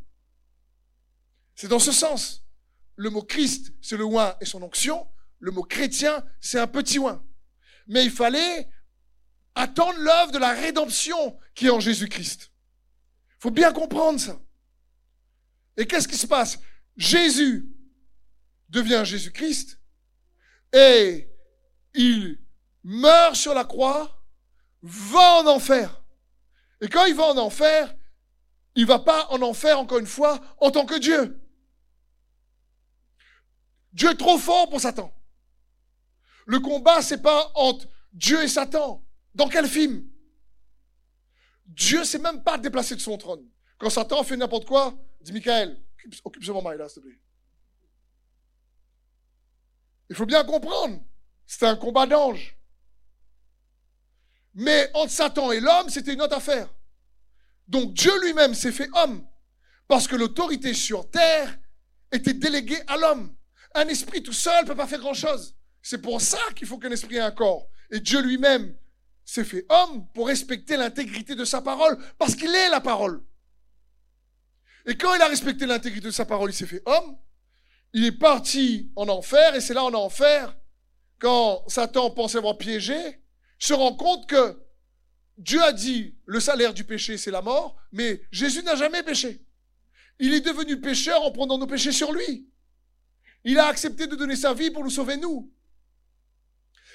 [1.55, 2.44] C'est dans ce sens.
[2.96, 5.07] Le mot Christ, c'est le oin et son onction.
[5.38, 7.24] Le mot chrétien, c'est un petit oin.
[7.87, 8.68] Mais il fallait
[9.55, 12.50] attendre l'œuvre de la rédemption qui est en Jésus-Christ.
[13.28, 14.40] Il faut bien comprendre ça.
[15.76, 16.59] Et qu'est-ce qui se passe?
[16.96, 17.68] Jésus
[18.72, 19.78] devient Jésus-Christ
[20.72, 21.28] et
[21.94, 22.38] il
[22.82, 24.24] meurt sur la croix,
[24.82, 26.02] va en enfer.
[26.80, 27.94] Et quand il va en enfer,
[28.74, 31.38] il va pas en enfer, encore une fois, en tant que Dieu.
[33.92, 35.14] Dieu est trop fort pour Satan.
[36.46, 39.04] Le combat, c'est pas entre Dieu et Satan.
[39.35, 40.08] Dans quel film?
[41.66, 43.46] Dieu s'est même pas déplacé de son trône.
[43.78, 45.78] Quand Satan fait n'importe quoi, dit Michael,
[46.24, 47.21] occupe ce moment là, s'il te plaît.
[50.12, 51.03] Il faut bien comprendre,
[51.46, 52.55] c'est un combat d'ange.
[54.53, 56.68] Mais entre Satan et l'homme, c'était une autre affaire.
[57.66, 59.27] Donc Dieu lui-même s'est fait homme.
[59.88, 61.59] Parce que l'autorité sur terre
[62.11, 63.35] était déléguée à l'homme.
[63.75, 65.57] Un esprit tout seul ne peut pas faire grand-chose.
[65.81, 67.70] C'est pour ça qu'il faut qu'un esprit ait un corps.
[67.90, 68.77] Et Dieu lui-même
[69.25, 73.25] s'est fait homme pour respecter l'intégrité de sa parole, parce qu'il est la parole.
[74.85, 77.16] Et quand il a respecté l'intégrité de sa parole, il s'est fait homme.
[77.92, 80.57] Il est parti en enfer, et c'est là en enfer,
[81.18, 83.20] quand Satan pensait avoir piégé,
[83.59, 84.59] se rend compte que
[85.38, 89.44] Dieu a dit le salaire du péché, c'est la mort, mais Jésus n'a jamais péché.
[90.18, 92.48] Il est devenu pécheur en prenant nos péchés sur lui.
[93.44, 95.52] Il a accepté de donner sa vie pour nous sauver nous.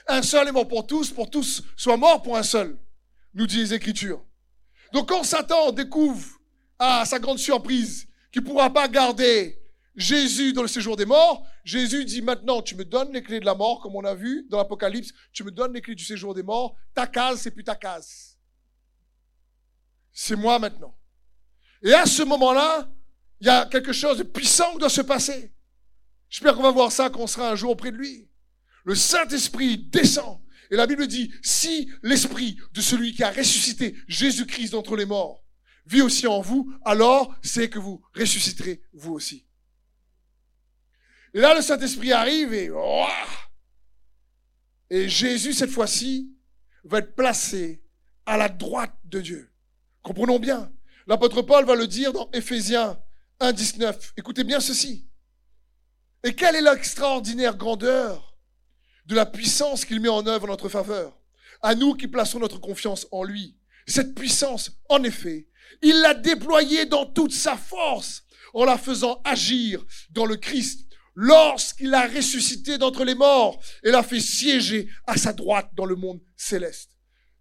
[0.08, 2.78] Un seul est mort pour tous, pour tous soit mort pour un seul,
[3.34, 4.24] nous disent les Écritures.
[4.94, 6.40] Donc quand Satan découvre,
[6.80, 9.60] à sa grande surprise, qu'il ne pourra pas garder
[9.98, 13.46] Jésus dans le séjour des morts, Jésus dit maintenant, tu me donnes les clés de
[13.46, 16.36] la mort, comme on a vu dans l'Apocalypse, tu me donnes les clés du séjour
[16.36, 18.38] des morts, ta case, c'est plus ta case.
[20.14, 20.96] C'est moi maintenant.
[21.82, 22.88] Et à ce moment-là,
[23.42, 25.52] il y a quelque chose de puissant qui doit se passer.
[26.30, 28.30] J'espère qu'on va voir ça quand on sera un jour auprès de lui.
[28.86, 30.40] Le Saint-Esprit descend.
[30.70, 35.44] Et la Bible dit, si l'Esprit de celui qui a ressuscité Jésus-Christ d'entre les morts
[35.88, 39.47] vit aussi en vous, alors c'est que vous ressusciterez vous aussi.
[41.34, 42.72] Et là, le Saint-Esprit arrive et,
[44.90, 46.34] et Jésus, cette fois-ci,
[46.84, 47.84] va être placé
[48.26, 49.52] à la droite de Dieu.
[50.02, 50.72] Comprenons bien.
[51.06, 52.98] L'apôtre Paul va le dire dans Éphésiens
[53.40, 54.13] 1, 19.
[54.18, 55.08] Écoutez bien ceci.
[56.24, 58.38] Et quelle est l'extraordinaire grandeur
[59.06, 61.18] de la puissance qu'il met en œuvre en notre faveur?
[61.62, 63.58] À nous qui plaçons notre confiance en lui.
[63.86, 65.48] Cette puissance, en effet,
[65.82, 70.87] il l'a déployée dans toute sa force en la faisant agir dans le Christ
[71.20, 75.96] lorsqu'il a ressuscité d'entre les morts et l'a fait siéger à sa droite dans le
[75.96, 76.92] monde céleste.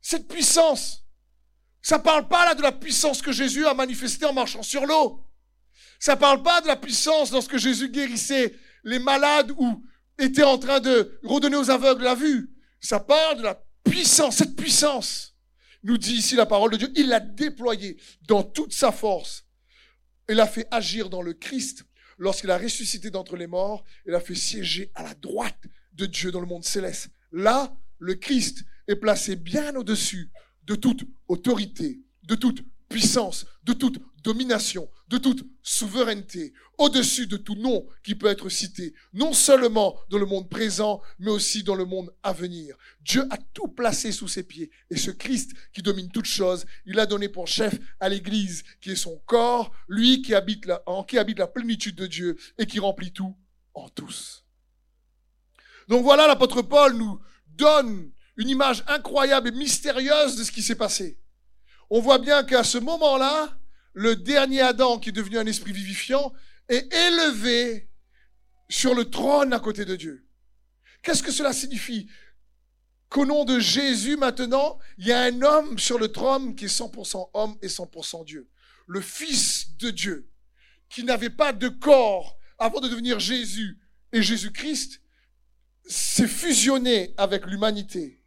[0.01, 1.05] Cette puissance,
[1.83, 5.23] ça parle pas là de la puissance que Jésus a manifestée en marchant sur l'eau.
[6.01, 9.85] Ça parle pas de la puissance lorsque Jésus guérissait les malades ou
[10.19, 12.51] était en train de redonner aux aveugles la vue.
[12.81, 15.35] Ça parle de la puissance, cette puissance,
[15.83, 19.45] nous dit ici la parole de Dieu, il l'a déployée dans toute sa force
[20.29, 21.85] et l'a fait agir dans le Christ
[22.19, 26.31] lorsqu'il a ressuscité d'entre les morts et l'a fait siéger à la droite de Dieu
[26.31, 27.11] dans le monde céleste.
[27.33, 30.31] Là, le Christ est placé bien au-dessus
[30.65, 37.55] de toute autorité, de toute puissance, de toute domination, de toute souveraineté, au-dessus de tout
[37.55, 41.85] nom qui peut être cité, non seulement dans le monde présent, mais aussi dans le
[41.85, 42.77] monde à venir.
[43.03, 44.71] Dieu a tout placé sous ses pieds.
[44.91, 48.91] Et ce Christ qui domine toutes choses, il a donné pour chef à l'Église, qui
[48.91, 52.67] est son corps, lui qui habite la, en qui habite la plénitude de Dieu et
[52.67, 53.37] qui remplit tout
[53.75, 54.45] en tous.
[55.87, 60.75] Donc voilà, l'apôtre Paul nous donne une image incroyable et mystérieuse de ce qui s'est
[60.75, 61.17] passé
[61.91, 63.49] on voit bien qu'à ce moment-là,
[63.97, 66.31] le dernier Adam, qui est devenu un esprit vivifiant,
[66.69, 67.89] est élevé
[68.69, 70.29] sur le trône à côté de Dieu.
[71.03, 72.07] Qu'est-ce que cela signifie?
[73.09, 76.79] Qu'au nom de Jésus, maintenant, il y a un homme sur le trône qui est
[76.79, 78.51] 100% homme et 100% Dieu.
[78.87, 80.29] Le Fils de Dieu,
[80.91, 83.79] qui n'avait pas de corps avant de devenir Jésus
[84.13, 85.01] et Jésus-Christ,
[85.87, 88.23] s'est fusionné avec l'humanité,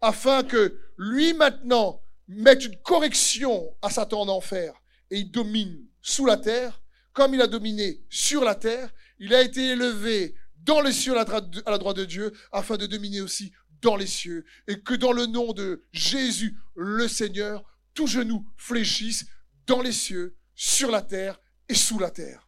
[0.00, 4.79] afin que lui maintenant mettre une correction à Satan en enfer
[5.10, 9.42] et il domine sous la terre, comme il a dominé sur la terre, il a
[9.42, 13.96] été élevé dans les cieux à la droite de Dieu afin de dominer aussi dans
[13.96, 19.26] les cieux et que dans le nom de Jésus le Seigneur, tout genou fléchisse
[19.66, 22.46] dans les cieux, sur la terre et sous la terre.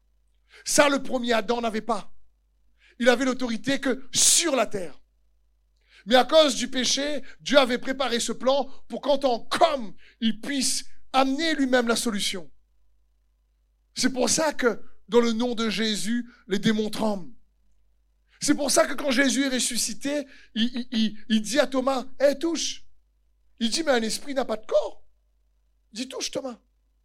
[0.64, 2.12] Ça, le premier Adam n'avait pas.
[2.98, 5.00] Il avait l'autorité que sur la terre.
[6.04, 10.40] Mais à cause du péché, Dieu avait préparé ce plan pour qu'en tant qu'homme, il
[10.40, 12.50] puisse amener lui-même la solution.
[13.94, 17.32] C'est pour ça que dans le nom de Jésus, les démons tremblent.
[18.40, 22.84] C'est pour ça que quand Jésus est ressuscité, il, dit à Thomas, hé, touche.
[23.60, 25.04] Il dit, mais un esprit n'a pas de corps.
[25.92, 26.58] Il dit, touche Thomas,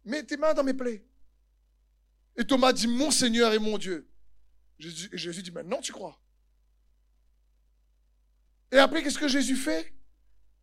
[0.04, 1.06] mets tes mains dans mes plaies.
[2.36, 4.10] Et Thomas dit, mon Seigneur et mon Dieu.
[4.78, 6.20] Jésus, Jésus dit, maintenant tu crois.
[8.72, 9.94] Et après, qu'est-ce que Jésus fait?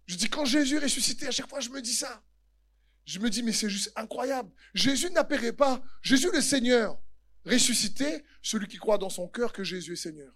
[0.08, 2.22] Je dis, quand Jésus est ressuscité, à chaque fois, je me dis ça.
[3.06, 4.52] Je me dis, mais c'est juste incroyable.
[4.74, 5.84] Jésus n'apparaît pas.
[6.02, 7.00] Jésus le Seigneur.
[7.46, 10.34] Ressuscité, celui qui croit dans son cœur que Jésus est Seigneur.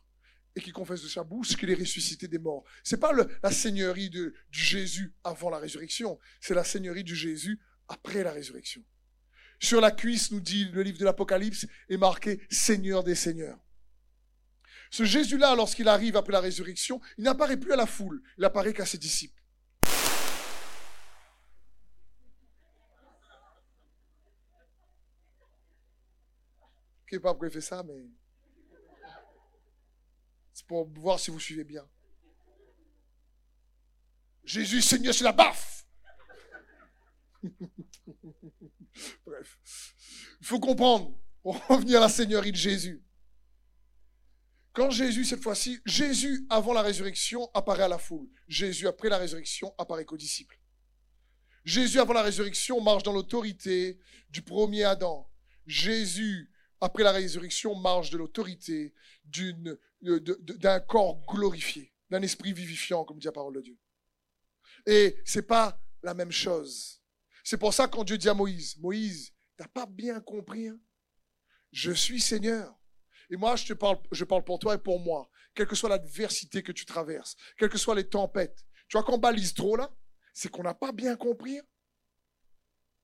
[0.55, 2.63] Et qui confesse de sa bouche qu'il est ressuscité des morts.
[2.83, 6.19] C'est pas la seigneurie de, du Jésus avant la résurrection.
[6.41, 8.83] C'est la seigneurie du Jésus après la résurrection.
[9.59, 13.59] Sur la cuisse, nous dit le livre de l'Apocalypse, est marqué Seigneur des Seigneurs.
[14.91, 18.73] Ce Jésus-là, lorsqu'il arrive après la résurrection, il n'apparaît plus à la foule, il apparaît
[18.73, 19.38] qu'à ses disciples.
[27.09, 28.05] Je sais pas fait ça, mais
[30.53, 31.89] c'est pour voir si vous suivez bien.
[34.43, 35.87] Jésus, Seigneur, c'est la baffe.
[39.25, 39.57] Bref,
[40.39, 43.03] il faut comprendre, pour revenir à la Seigneurie de Jésus.
[44.73, 48.29] Quand Jésus, cette fois-ci, Jésus avant la résurrection apparaît à la foule.
[48.47, 50.59] Jésus après la résurrection apparaît qu'aux disciples.
[51.65, 55.27] Jésus avant la résurrection marche dans l'autorité du premier Adam.
[55.65, 58.93] Jésus après la résurrection marche de l'autorité
[60.01, 63.77] d'un corps glorifié, d'un esprit vivifiant, comme dit la parole de Dieu.
[64.85, 67.01] Et c'est pas la même chose.
[67.43, 70.79] C'est pour ça quand Dieu dit à Moïse, Moïse, t'as pas bien compris, hein?
[71.71, 72.75] je suis Seigneur.
[73.29, 75.29] Et moi, je te parle, je parle pour toi et pour moi.
[75.53, 78.65] Quelle que soit l'adversité que tu traverses, quelles que soient les tempêtes.
[78.87, 79.91] Tu vois qu'on balise trop là,
[80.33, 81.59] c'est qu'on n'a pas bien compris.
[81.59, 81.63] Hein?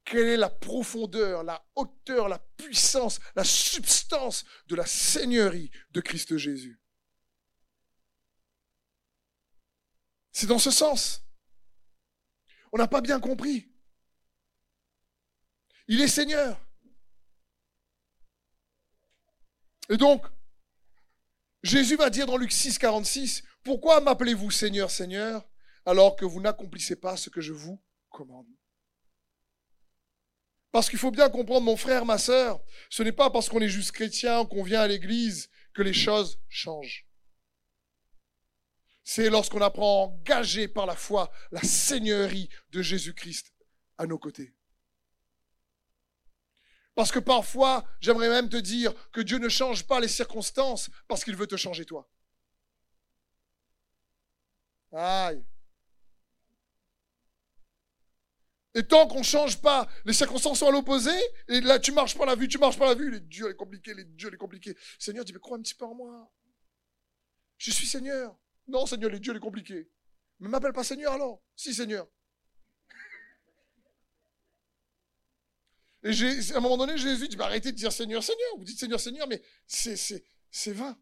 [0.05, 6.37] Quelle est la profondeur, la hauteur, la puissance, la substance de la seigneurie de Christ
[6.37, 6.79] Jésus?
[10.31, 11.23] C'est dans ce sens.
[12.71, 13.71] On n'a pas bien compris.
[15.87, 16.59] Il est Seigneur.
[19.89, 20.23] Et donc,
[21.63, 25.47] Jésus va dire dans Luc 6, 46, Pourquoi m'appelez-vous Seigneur, Seigneur,
[25.85, 28.47] alors que vous n'accomplissez pas ce que je vous commande?
[30.75, 32.59] Parce qu'il faut bien comprendre, mon frère, ma sœur,
[32.89, 36.37] ce n'est pas parce qu'on est juste chrétien, qu'on vient à l'église, que les choses
[36.49, 37.07] changent.
[39.01, 43.53] C'est lorsqu'on apprend à engager par la foi la seigneurie de Jésus-Christ
[43.97, 44.53] à nos côtés.
[46.93, 51.23] Parce que parfois, j'aimerais même te dire que Dieu ne change pas les circonstances parce
[51.23, 52.05] qu'il veut te changer toi.
[54.91, 55.41] Aïe.
[58.75, 61.11] Et tant qu'on ne change pas, les circonstances sont à l'opposé,
[61.47, 63.55] et là tu marches pas la vue, tu marches pas la vue, les dieux les
[63.55, 64.75] compliqués, les dieux les compliqués.
[64.99, 66.29] Seigneur dit, mais crois un petit peu en moi.
[67.57, 68.37] Je suis Seigneur.
[68.67, 69.89] Non, Seigneur, les dieux les compliqués.
[70.39, 71.41] Mais m'appelle pas Seigneur alors.
[71.55, 72.07] Si, Seigneur.
[76.03, 76.11] Et
[76.53, 78.57] à un moment donné, Jésus dit, bah, arrêtez de dire Seigneur, Seigneur.
[78.57, 80.97] Vous dites Seigneur, Seigneur, mais c'est, vain.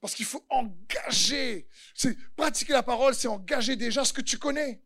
[0.00, 1.68] Parce qu'il faut engager.
[2.34, 4.82] Pratiquer la parole, c'est engager déjà ce que tu connais.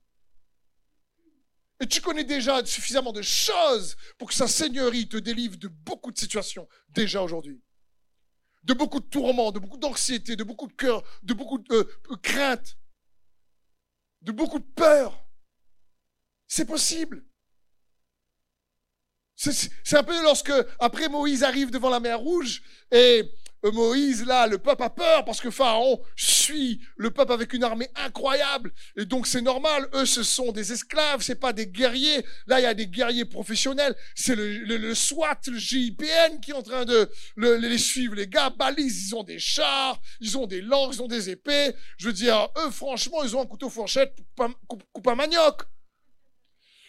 [1.81, 6.11] Et tu connais déjà suffisamment de choses pour que sa seigneurie te délivre de beaucoup
[6.11, 7.63] de situations, déjà aujourd'hui.
[8.65, 12.17] De beaucoup de tourments, de beaucoup d'anxiété, de beaucoup de cœur, de beaucoup de euh,
[12.23, 12.79] crainte,
[14.23, 15.27] de beaucoup de peur.
[16.49, 17.25] C'est possible.
[19.37, 23.23] C'est un peu lorsque, après Moïse arrive devant la mer Rouge, et euh,
[23.65, 27.89] Moïse, là, le peuple a peur parce que Pharaon suit le peuple avec une armée
[27.97, 28.73] incroyable.
[28.97, 32.25] Et donc c'est normal, eux, ce sont des esclaves, c'est pas des guerriers.
[32.47, 33.95] Là, il y a des guerriers professionnels.
[34.15, 38.15] C'est le, le, SWAT, le GIPN qui est en train de les suivre.
[38.15, 41.75] Les gars balisent, ils ont des chars, ils ont des langues, ils ont des épées.
[41.99, 44.49] Je veux dire, eux, franchement, ils ont un couteau fourchette pour
[44.93, 45.63] couper un manioc.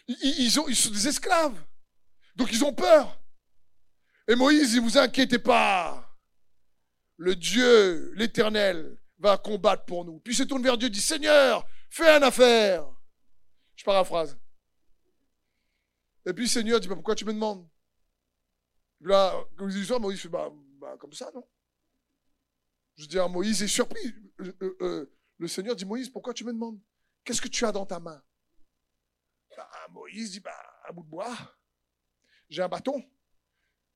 [0.08, 1.60] ils, ont, ils sont des esclaves.
[2.36, 3.19] Donc ils ont peur.
[4.27, 6.06] Et Moïse, il vous inquiétez pas.
[7.17, 10.19] Le Dieu, l'éternel, va combattre pour nous.
[10.19, 12.88] Puis il se tourne vers Dieu dit, Seigneur, fais une affaire.
[13.75, 14.38] Je paraphrase.
[16.25, 17.67] Et puis Seigneur dit, bah, pourquoi tu me demandes?
[19.01, 21.47] Là, comme je dis Moïse fait, bah, bah, comme ça, non?
[22.95, 24.13] Je dis à Moïse est surpris.
[24.39, 26.80] Euh, euh, euh, le Seigneur dit, Moïse, pourquoi tu me demandes?
[27.23, 28.21] Qu'est-ce que tu as dans ta main?
[29.89, 30.51] Moïse dit, bah,
[30.88, 31.36] un bout de bois
[32.49, 33.03] j'ai un bâton.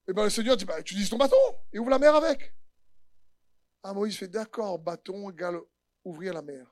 [0.08, 1.36] Et bien le Seigneur dit, bah, utilises ton bâton
[1.72, 2.54] et ouvre la mer avec.
[3.84, 5.60] Ah, Moïse fait, d'accord, bâton égale
[6.04, 6.72] ouvrir la mer.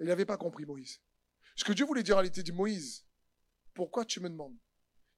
[0.00, 1.00] il n'avait pas compris, Moïse.
[1.56, 3.06] Ce que Dieu voulait dire en réalité, dit Moïse,
[3.74, 4.56] pourquoi tu me demandes?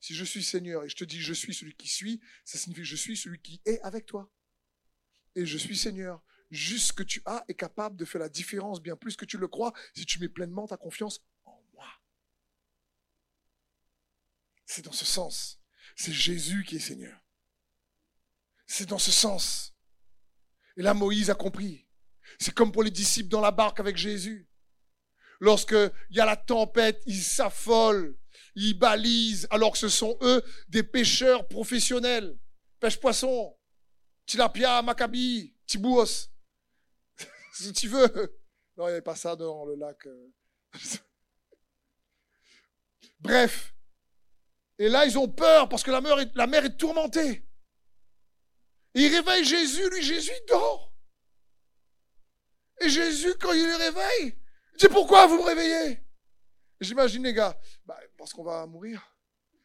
[0.01, 2.85] Si je suis Seigneur et je te dis je suis celui qui suis, ça signifie
[2.85, 4.31] je suis celui qui est avec toi.
[5.35, 6.23] Et je suis Seigneur.
[6.51, 9.37] Juste ce que tu as est capable de faire la différence bien plus que tu
[9.37, 11.21] le crois si tu mets pleinement ta confiance
[14.67, 15.61] C'est dans ce sens.
[15.95, 17.19] C'est Jésus qui est Seigneur.
[18.67, 19.76] C'est dans ce sens.
[20.77, 21.87] Et là, Moïse a compris.
[22.39, 24.49] C'est comme pour les disciples dans la barque avec Jésus.
[25.41, 25.77] Lorsque
[26.11, 28.17] il y a la tempête, ils s'affolent,
[28.55, 32.39] ils balisent, alors que ce sont eux des pêcheurs professionnels.
[32.81, 33.57] Pêche-poisson,
[34.27, 36.29] tilapia, maccabi, tibouos.
[37.53, 38.39] si tu veux.
[38.77, 40.07] Non, il n'y avait pas ça dans le lac.
[40.07, 40.33] Euh.
[43.21, 43.75] Bref,
[44.79, 47.46] et là, ils ont peur parce que la mer est tourmentée.
[48.97, 50.91] Et ils réveillent Jésus, lui, Jésus dort.
[52.81, 54.39] Et Jésus, quand il les réveille,
[54.73, 56.01] il dit Pourquoi vous me réveillez?
[56.81, 59.15] J'imagine les gars, bah, parce qu'on va mourir.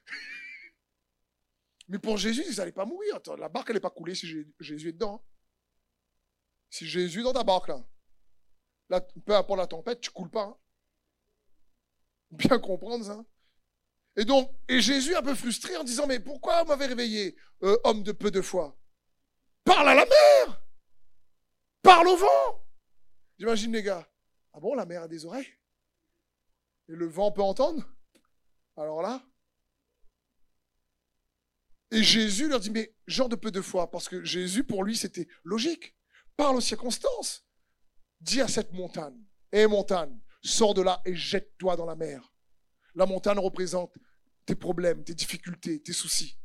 [1.87, 3.21] Mais pour Jésus, ils n'allaient pas mourir.
[3.37, 4.27] La barque, elle n'est pas coulée si
[4.59, 5.23] Jésus est dedans.
[5.23, 5.27] Hein.
[6.69, 7.71] Si Jésus est dans ta barque,
[8.89, 10.43] là, peu importe la tempête, tu coules pas.
[10.43, 10.57] Hein.
[12.31, 13.23] Bien comprendre ça.
[14.17, 17.77] Et donc, et Jésus un peu frustré en disant, mais pourquoi vous m'avez réveillé, euh,
[17.85, 18.77] homme de peu de foi?
[19.63, 20.61] Parle à la mer
[21.81, 22.65] Parle au vent
[23.37, 24.07] J'imagine les gars,
[24.53, 25.51] ah bon, la mer a des oreilles?
[26.89, 27.83] Et le vent peut entendre?
[28.77, 29.23] Alors là
[31.91, 34.95] Et Jésus leur dit, mais genre de peu de foi, parce que Jésus, pour lui,
[34.95, 35.95] c'était logique.
[36.37, 37.45] Parle aux circonstances.
[38.19, 39.19] Dis à cette montagne,
[39.51, 42.33] hé montagne, sors de là et jette-toi dans la mer.
[42.93, 43.97] La montagne représente
[44.45, 46.40] tes problèmes, tes difficultés, tes soucis.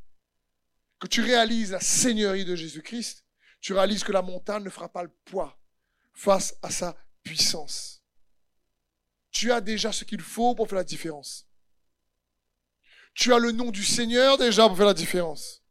[0.98, 3.24] Que tu réalises la seigneurie de Jésus-Christ,
[3.60, 5.60] tu réalises que la montagne ne fera pas le poids
[6.14, 8.02] face à sa puissance.
[9.30, 11.46] Tu as déjà ce qu'il faut pour faire la différence.
[13.14, 15.62] Tu as le nom du Seigneur déjà pour faire la différence.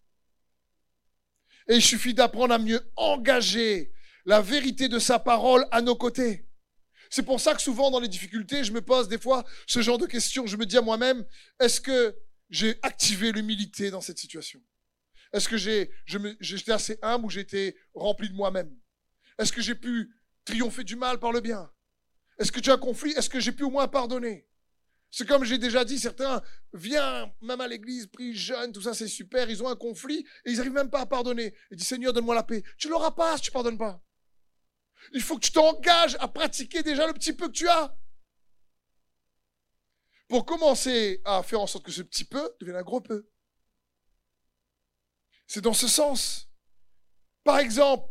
[1.67, 3.91] Et il suffit d'apprendre à mieux engager
[4.26, 6.47] la vérité de sa parole à nos côtés.
[7.09, 9.97] C'est pour ça que souvent dans les difficultés, je me pose des fois ce genre
[9.97, 10.45] de questions.
[10.47, 11.26] Je me dis à moi-même,
[11.59, 12.15] est-ce que
[12.49, 14.61] j'ai activé l'humilité dans cette situation?
[15.36, 18.74] Est-ce que j'étais assez humble ou j'étais rempli de moi-même?
[19.38, 20.16] Est-ce que j'ai pu
[20.46, 21.70] triompher du mal par le bien?
[22.40, 24.48] Est-ce que tu as conflit Est-ce que j'ai pu au moins pardonner?
[25.12, 26.42] C'est comme j'ai déjà dit, certains
[26.74, 30.52] viennent même à l'église, prient jeune, tout ça c'est super, ils ont un conflit et
[30.52, 31.54] ils n'arrivent même pas à pardonner.
[31.70, 32.64] Ils disent Seigneur, donne-moi la paix.
[32.78, 34.02] Tu l'auras pas si tu pardonnes pas.
[35.12, 37.94] Il faut que tu t'engages à pratiquer déjà le petit peu que tu as.
[40.30, 43.30] Pour commencer à faire en sorte que ce petit peu devienne un gros peu.
[45.48, 46.50] C'est dans ce sens.
[47.43, 48.10] Par exemple,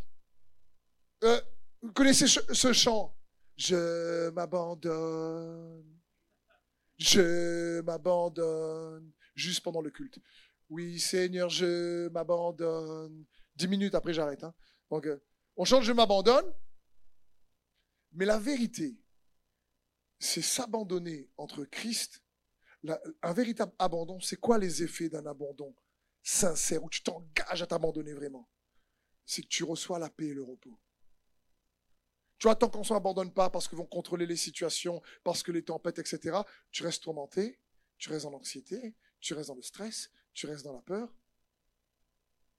[1.24, 1.40] euh,
[1.82, 3.16] vous connaissez ce chant?
[3.56, 6.00] Je m'abandonne.
[6.96, 9.12] Je m'abandonne.
[9.34, 10.18] Juste pendant le culte.
[10.70, 13.24] Oui, Seigneur, je m'abandonne.
[13.56, 14.44] Dix minutes après, j'arrête.
[14.44, 14.54] Hein.
[14.90, 15.22] Donc, euh,
[15.56, 16.52] on chante Je m'abandonne.
[18.12, 18.96] Mais la vérité,
[20.18, 22.22] c'est s'abandonner entre Christ.
[23.22, 25.74] un véritable abandon, c'est quoi les effets d'un abandon?
[26.24, 28.48] Sincère, où tu t'engages à t'abandonner vraiment
[29.26, 30.76] C'est que tu reçois la paix et le repos.
[32.38, 35.52] Tu vois, tant qu'on ne s'abandonne pas parce qu'ils vont contrôler les situations, parce que
[35.52, 36.38] les tempêtes, etc.,
[36.72, 37.60] tu restes tourmenté,
[37.98, 41.14] tu restes dans l'anxiété, tu restes dans le stress, tu restes dans la peur.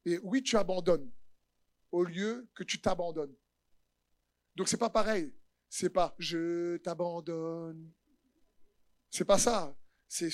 [0.05, 1.11] Et oui, tu abandonnes
[1.91, 3.36] au lieu que tu t'abandonnes.
[4.55, 5.34] Donc c'est pas pareil.
[5.70, 7.91] C'est pas je t'abandonne.
[9.09, 9.76] C'est pas ça.
[10.07, 10.30] C'est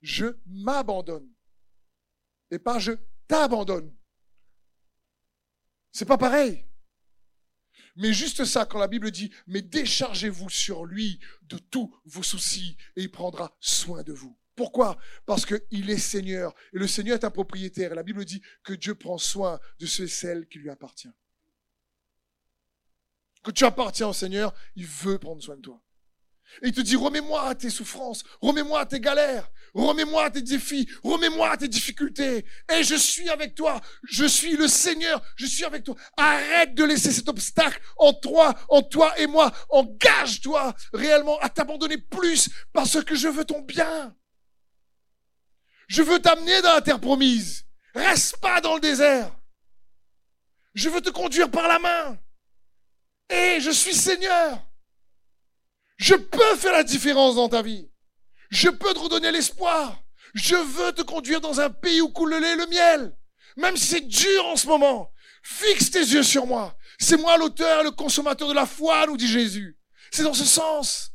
[0.00, 1.35] je m'abandonne.
[2.50, 2.92] Et pas je
[3.28, 3.94] t'abandonne.
[5.92, 6.64] C'est pas pareil.
[7.96, 12.76] Mais juste ça, quand la Bible dit, mais déchargez-vous sur lui de tous vos soucis
[12.96, 14.38] et il prendra soin de vous.
[14.54, 14.98] Pourquoi?
[15.24, 17.94] Parce qu'il est Seigneur et le Seigneur est un propriétaire.
[17.94, 21.14] La Bible dit que Dieu prend soin de ceux et celles qui lui appartiennent
[23.46, 25.80] que tu appartiens au Seigneur, il veut prendre soin de toi.
[26.62, 30.42] Et il te dit, remets-moi à tes souffrances, remets-moi à tes galères, remets-moi à tes
[30.42, 32.44] défis, remets-moi à tes difficultés.
[32.72, 35.94] Et je suis avec toi, je suis le Seigneur, je suis avec toi.
[36.16, 39.52] Arrête de laisser cet obstacle en toi, en toi et moi.
[39.70, 44.14] Engage-toi réellement à t'abandonner plus parce que je veux ton bien.
[45.88, 47.64] Je veux t'amener dans la terre promise.
[47.94, 49.30] Reste pas dans le désert.
[50.74, 52.18] Je veux te conduire par la main.
[53.30, 54.65] Et je suis Seigneur.
[55.96, 57.90] Je peux faire la différence dans ta vie.
[58.50, 60.02] Je peux te redonner l'espoir.
[60.34, 63.16] Je veux te conduire dans un pays où coule le lait et le miel.
[63.56, 65.10] Même si c'est dur en ce moment.
[65.42, 66.76] Fixe tes yeux sur moi.
[66.98, 69.78] C'est moi l'auteur, le consommateur de la foi, nous dit Jésus.
[70.10, 71.12] C'est dans ce sens.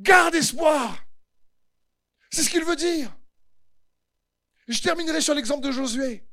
[0.00, 1.04] Garde espoir.
[2.30, 3.14] C'est ce qu'il veut dire.
[4.66, 6.28] Je terminerai sur l'exemple de Josué.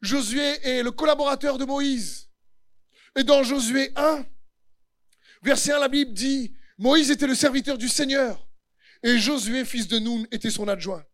[0.00, 2.30] Josué est le collaborateur de Moïse.
[3.16, 4.24] Et dans Josué 1,
[5.42, 8.48] verset 1, la Bible dit, Moïse était le serviteur du Seigneur
[9.02, 11.04] et Josué, fils de Noun, était son adjoint.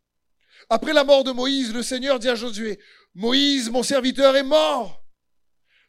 [0.71, 2.79] Après la mort de Moïse, le Seigneur dit à Josué,
[3.15, 5.05] Moïse, mon serviteur, est mort.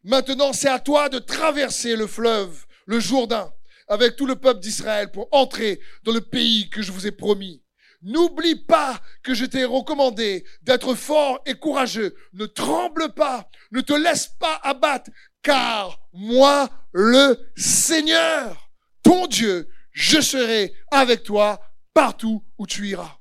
[0.04, 3.52] Maintenant, c'est à toi de traverser le fleuve, le Jourdain,
[3.88, 7.65] avec tout le peuple d'Israël pour entrer dans le pays que je vous ai promis.
[8.06, 12.16] N'oublie pas que je t'ai recommandé d'être fort et courageux.
[12.34, 15.10] Ne tremble pas, ne te laisse pas abattre,
[15.42, 18.70] car moi, le Seigneur,
[19.02, 21.60] ton Dieu, je serai avec toi
[21.96, 23.18] partout où tu iras.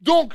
[0.00, 0.32] Donc,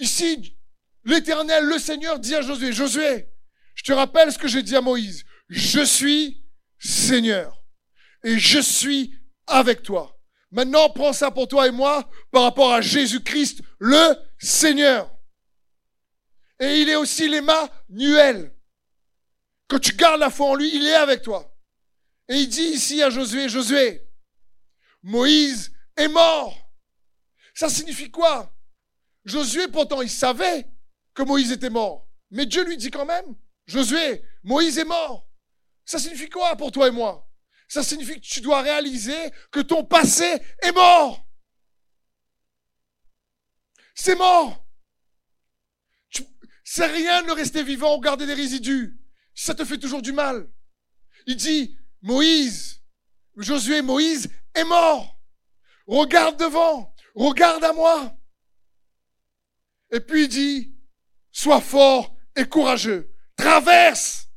[0.00, 0.56] ici,
[1.04, 3.28] l'Éternel, le Seigneur, dit à Josué, Josué,
[3.76, 6.44] je te rappelle ce que j'ai dit à Moïse, je suis
[6.80, 7.62] Seigneur
[8.24, 9.14] et je suis
[9.46, 10.17] avec toi.
[10.50, 15.14] Maintenant, prends ça pour toi et moi par rapport à Jésus-Christ, le Seigneur.
[16.60, 18.54] Et il est aussi l'Emmanuel.
[19.68, 21.54] Que tu gardes la foi en lui, il est avec toi.
[22.28, 24.02] Et il dit ici à Josué, Josué,
[25.02, 26.56] Moïse est mort.
[27.54, 28.50] Ça signifie quoi?
[29.24, 30.66] Josué, pourtant, il savait
[31.12, 32.08] que Moïse était mort.
[32.30, 33.36] Mais Dieu lui dit quand même,
[33.66, 35.28] Josué, Moïse est mort.
[35.84, 37.27] Ça signifie quoi pour toi et moi?
[37.68, 41.26] Ça signifie que tu dois réaliser que ton passé est mort.
[43.94, 44.64] C'est mort.
[46.64, 48.98] C'est rien de rester vivant ou garder des résidus.
[49.34, 50.50] Ça te fait toujours du mal.
[51.26, 52.82] Il dit, Moïse,
[53.36, 55.20] Josué, Moïse est mort.
[55.86, 58.14] Regarde devant, regarde à moi.
[59.90, 60.76] Et puis il dit,
[61.32, 63.14] sois fort et courageux.
[63.36, 64.28] Traverse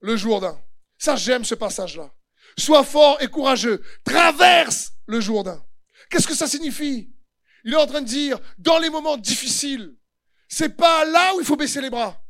[0.00, 0.62] le Jourdain.
[0.98, 2.12] Ça, j'aime ce passage-là.
[2.58, 3.82] Sois fort et courageux.
[4.04, 5.62] Traverse le Jourdain.
[6.10, 7.10] Qu'est-ce que ça signifie?
[7.64, 9.94] Il est en train de dire, dans les moments difficiles,
[10.48, 12.20] c'est pas là où il faut baisser les bras.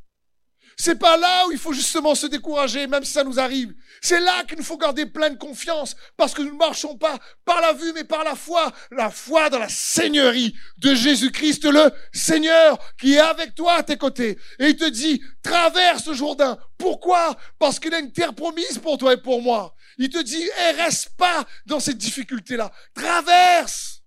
[0.77, 3.75] C'est pas là où il faut justement se décourager, même si ça nous arrive.
[4.01, 7.61] C'est là qu'il nous faut garder pleine confiance, parce que nous ne marchons pas par
[7.61, 8.73] la vue, mais par la foi.
[8.91, 13.99] La foi dans la Seigneurie de Jésus-Christ, le Seigneur, qui est avec toi à tes
[13.99, 14.39] côtés.
[14.59, 16.59] Et il te dit, traverse le Jourdain.
[16.79, 17.37] Pourquoi?
[17.59, 19.75] Parce qu'il a une terre promise pour toi et pour moi.
[19.99, 22.73] Il te dit, eh, reste pas dans cette difficulté-là.
[22.95, 24.03] Traverse.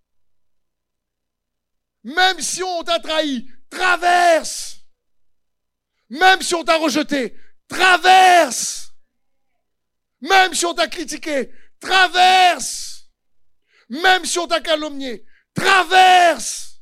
[2.04, 4.78] Même si on t'a trahi, traverse.
[6.10, 7.36] Même si on t'a rejeté,
[7.68, 8.92] traverse.
[10.22, 13.10] Même si on t'a critiqué, traverse.
[13.90, 16.82] Même si on t'a calomnié, traverse.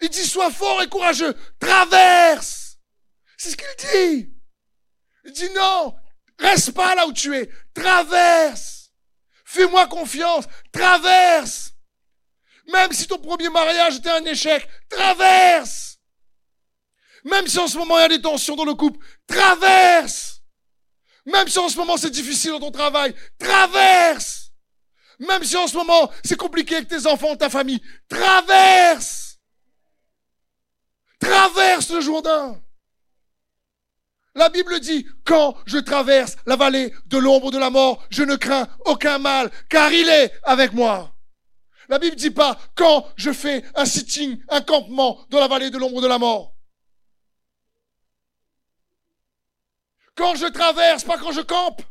[0.00, 2.78] Il dit, sois fort et courageux, traverse.
[3.36, 4.34] C'est ce qu'il dit.
[5.24, 5.94] Il dit, non,
[6.44, 8.90] reste pas là où tu es, traverse.
[9.44, 11.72] Fais-moi confiance, traverse.
[12.72, 15.98] Même si ton premier mariage était un échec, traverse.
[17.24, 20.42] Même si en ce moment il y a des tensions dans le couple, traverse.
[21.26, 24.50] Même si en ce moment c'est difficile dans ton travail, traverse.
[25.20, 29.38] Même si en ce moment c'est compliqué avec tes enfants, ta famille, traverse.
[31.20, 32.63] Traverse le Jourdain.
[34.36, 38.34] La Bible dit, quand je traverse la vallée de l'ombre de la mort, je ne
[38.34, 41.14] crains aucun mal, car il est avec moi.
[41.88, 45.78] La Bible dit pas, quand je fais un sitting, un campement dans la vallée de
[45.78, 46.54] l'ombre de la mort.
[50.16, 51.82] Quand je traverse, pas quand je campe.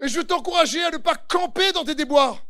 [0.00, 2.47] Et je veux t'encourager à ne pas camper dans tes déboires.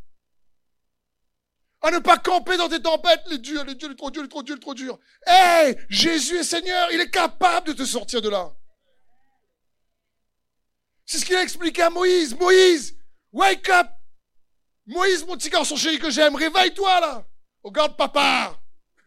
[1.80, 3.22] À ne pas camper dans tes tempêtes.
[3.26, 4.98] Les dieux, les dieux, les trop dur, les trop dur, les trop dur.
[5.26, 8.52] Hé, Jésus est Seigneur, il est capable de te sortir de là.
[11.06, 12.34] C'est ce qu'il a expliqué à Moïse.
[12.36, 12.96] Moïse,
[13.32, 13.88] wake up.
[14.86, 17.26] Moïse, mon petit garçon chéri que j'aime, réveille-toi là.
[17.62, 18.60] Regarde papa.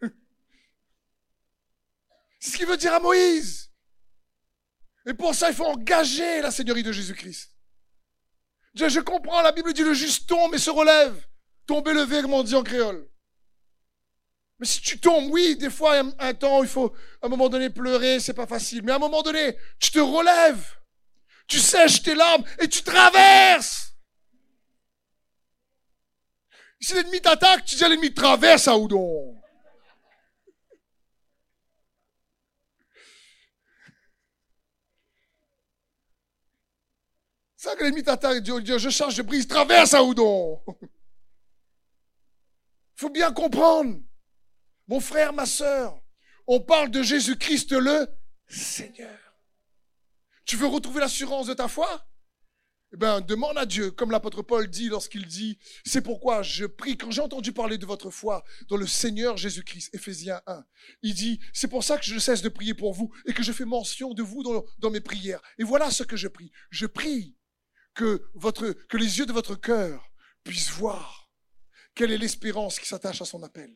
[2.40, 3.70] C'est ce qu'il veut dire à Moïse.
[5.06, 7.50] Et pour ça, il faut engager la Seigneurie de Jésus-Christ.
[8.74, 11.26] Je, je, comprends, la Bible dit le juste tombe et se relève.
[11.66, 13.08] Tomber, lever, comme on dit en créole.
[14.58, 17.48] Mais si tu tombes, oui, des fois, un, un temps, il faut, à un moment
[17.48, 18.82] donné, pleurer, c'est pas facile.
[18.82, 20.76] Mais à un moment donné, tu te relèves.
[21.48, 23.92] Tu sèches tes larmes et tu traverses.
[26.80, 29.40] Si l'ennemi t'attaque, tu dis à l'ennemi, traverse à Oudon.
[37.56, 40.60] Ça que l'ennemi t'attaque, Dieu, Dieu, je charge, je brise, traverse à Oudon.
[40.82, 40.88] Il
[43.02, 44.00] faut bien comprendre.
[44.86, 46.00] Mon frère, ma sœur,
[46.46, 48.06] on parle de Jésus-Christ le
[48.46, 49.18] Seigneur.
[50.44, 52.06] Tu veux retrouver l'assurance de ta foi?
[52.92, 56.96] Eh bien, demande à Dieu, comme l'apôtre Paul dit lorsqu'il dit, c'est pourquoi je prie,
[56.96, 60.64] quand j'ai entendu parler de votre foi dans le Seigneur Jésus-Christ, Ephésiens 1,
[61.02, 63.50] il dit, c'est pour ça que je cesse de prier pour vous et que je
[63.50, 65.40] fais mention de vous dans, dans mes prières.
[65.58, 66.52] Et voilà ce que je prie.
[66.70, 67.36] Je prie
[67.94, 70.12] que, votre, que les yeux de votre cœur
[70.44, 71.21] puissent voir
[71.94, 73.70] quelle est l'espérance qui s'attache à son appel?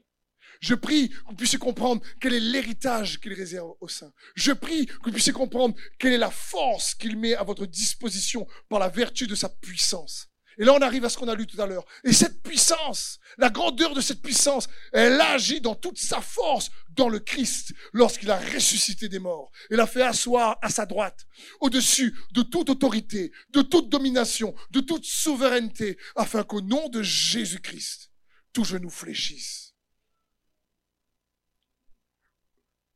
[0.61, 4.13] Je prie que vous puissiez comprendre quel est l'héritage qu'il réserve au sein.
[4.35, 8.47] Je prie que vous puissiez comprendre quelle est la force qu'il met à votre disposition
[8.69, 10.31] par la vertu de sa puissance.
[10.59, 11.85] Et là, on arrive à ce qu'on a lu tout à l'heure.
[12.05, 17.09] Et cette puissance, la grandeur de cette puissance, elle agit dans toute sa force dans
[17.09, 21.27] le Christ lorsqu'il a ressuscité des morts et l'a fait asseoir à sa droite,
[21.61, 28.11] au-dessus de toute autorité, de toute domination, de toute souveraineté, afin qu'au nom de Jésus-Christ,
[28.53, 29.75] tout genou fléchisse.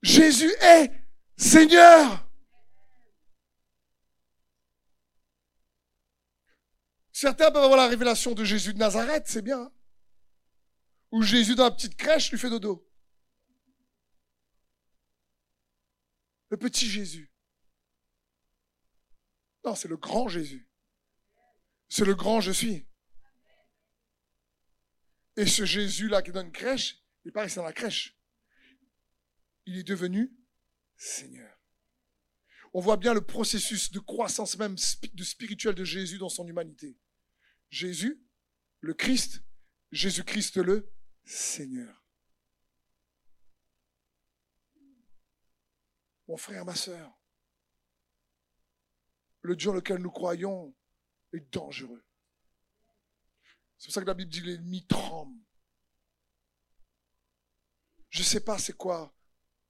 [0.02, 0.90] Jésus est
[1.36, 2.29] Seigneur.
[7.20, 9.60] Certains peuvent avoir la révélation de Jésus de Nazareth, c'est bien.
[9.60, 9.72] Hein.
[11.10, 12.90] Ou Jésus dans la petite crèche lui fait dodo.
[16.48, 17.30] Le petit Jésus.
[19.66, 20.66] Non, c'est le grand Jésus.
[21.90, 22.88] C'est le grand je suis.
[25.36, 28.18] Et ce Jésus-là qui donne une crèche, il paraît que c'est dans la crèche.
[29.66, 30.34] Il est devenu
[30.96, 31.54] Seigneur.
[32.72, 34.76] On voit bien le processus de croissance même
[35.12, 36.96] de spirituel de Jésus dans son humanité.
[37.70, 38.20] Jésus,
[38.80, 39.42] le Christ,
[39.92, 40.92] Jésus-Christ le
[41.24, 42.04] Seigneur.
[46.28, 47.18] Mon frère, ma soeur,
[49.42, 50.74] le Dieu en lequel nous croyons
[51.32, 52.04] est dangereux.
[53.78, 55.40] C'est pour ça que la Bible dit l'ennemi tremble.
[58.10, 59.16] Je ne sais pas c'est quoi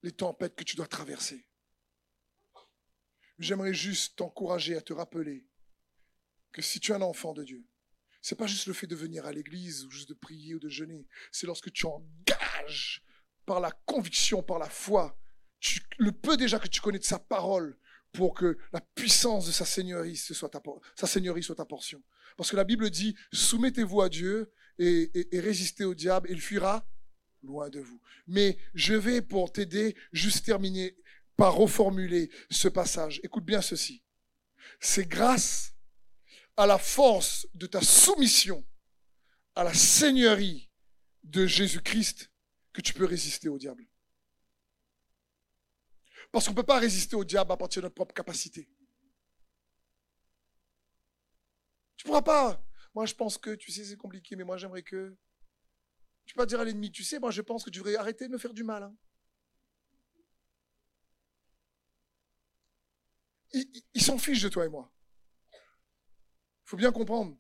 [0.02, 1.46] les tempêtes que tu dois traverser.
[3.38, 5.46] J'aimerais juste t'encourager à te rappeler
[6.52, 7.64] que si tu es un enfant de Dieu,
[8.22, 10.68] c'est pas juste le fait de venir à l'église ou juste de prier ou de
[10.68, 11.06] jeûner.
[11.32, 13.02] C'est lorsque tu engages
[13.46, 15.18] par la conviction, par la foi,
[15.98, 17.76] le peu déjà que tu connais de sa parole
[18.12, 20.60] pour que la puissance de sa seigneurie soit ta,
[21.06, 22.02] seigneurie soit ta portion.
[22.36, 26.86] Parce que la Bible dit, soumettez-vous à Dieu et, et résistez au diable, il fuira
[27.42, 28.00] loin de vous.
[28.26, 30.96] Mais je vais, pour t'aider, juste terminer
[31.36, 33.20] par reformuler ce passage.
[33.22, 34.02] Écoute bien ceci.
[34.78, 35.74] C'est grâce
[36.60, 38.66] à la force de ta soumission
[39.54, 40.70] à la seigneurie
[41.22, 42.30] de Jésus-Christ
[42.72, 43.86] que tu peux résister au diable.
[46.30, 48.68] Parce qu'on ne peut pas résister au diable à partir de notre propre capacité.
[51.96, 52.62] Tu ne pourras pas.
[52.94, 55.16] Moi, je pense que, tu sais, c'est compliqué, mais moi, j'aimerais que.
[56.26, 58.28] Tu peux pas dire à l'ennemi, tu sais, moi, je pense que tu devrais arrêter
[58.28, 58.82] de me faire du mal.
[58.84, 58.96] Hein.
[63.96, 64.92] s'en fiche de toi et moi
[66.70, 67.36] faut bien comprendre.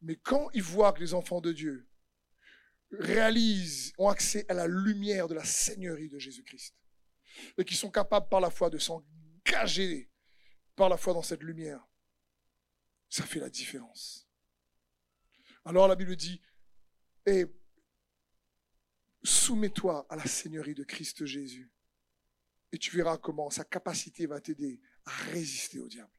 [0.00, 1.86] Mais quand ils voient que les enfants de Dieu
[2.90, 6.74] réalisent, ont accès à la lumière de la Seigneurie de Jésus-Christ,
[7.58, 10.10] et qui sont capables par la foi de s'engager
[10.76, 11.86] par la foi dans cette lumière,
[13.10, 14.26] ça fait la différence.
[15.66, 16.40] Alors la Bible dit,
[17.26, 17.44] et
[19.22, 21.70] soumets-toi à la Seigneurie de Christ Jésus,
[22.72, 26.16] et tu verras comment sa capacité va t'aider à résister au diable.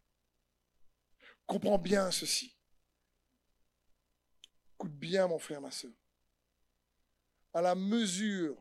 [1.47, 2.53] Comprends bien ceci.
[4.75, 5.93] Écoute bien, mon frère, ma soeur.
[7.53, 8.55] À la mesure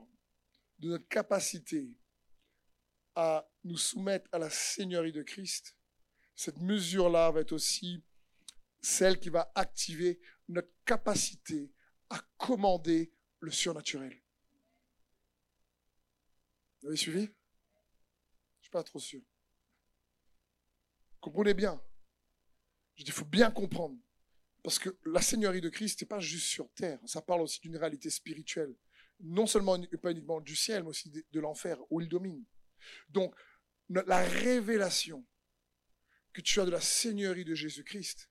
[0.79, 1.91] de notre capacité
[3.17, 5.77] à nous soumettre à la Seigneurie de Christ,
[6.35, 8.05] cette mesure-là va être aussi
[8.81, 11.73] celle qui va activer notre capacité
[12.09, 14.23] à commander le surnaturel.
[16.81, 17.25] Vous avez suivi?
[17.25, 19.23] Je ne suis pas trop sûr.
[21.21, 21.83] Comprenez bien.
[22.99, 23.97] Il faut bien comprendre.
[24.63, 26.99] Parce que la Seigneurie de Christ n'est pas juste sur terre.
[27.07, 28.75] Ça parle aussi d'une réalité spirituelle.
[29.21, 32.45] Non seulement, pas uniquement du ciel, mais aussi de, l'enfer, où il domine.
[33.09, 33.35] Donc,
[33.89, 35.25] la révélation
[36.33, 38.29] que tu as de la Seigneurie de Jésus-Christ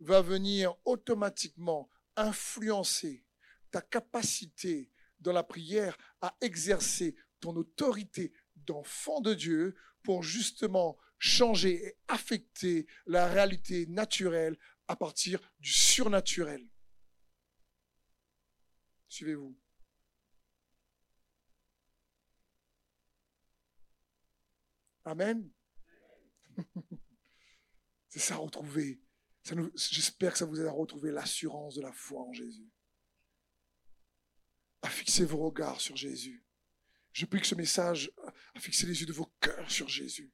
[0.00, 3.24] va venir automatiquement influencer
[3.70, 11.86] ta capacité dans la prière à exercer ton autorité d'enfant de Dieu pour justement changer
[11.86, 14.58] et affecter la réalité naturelle
[14.88, 16.68] à partir du surnaturel.
[19.08, 19.58] Suivez-vous.
[25.04, 25.50] Amen.
[28.08, 29.00] C'est ça, retrouver.
[29.74, 32.70] J'espère que ça vous aide à retrouver l'assurance de la foi en Jésus.
[34.82, 36.44] À fixer vos regards sur Jésus.
[37.12, 38.12] Je prie que ce message
[38.54, 40.32] a fixé les yeux de vos cœurs sur Jésus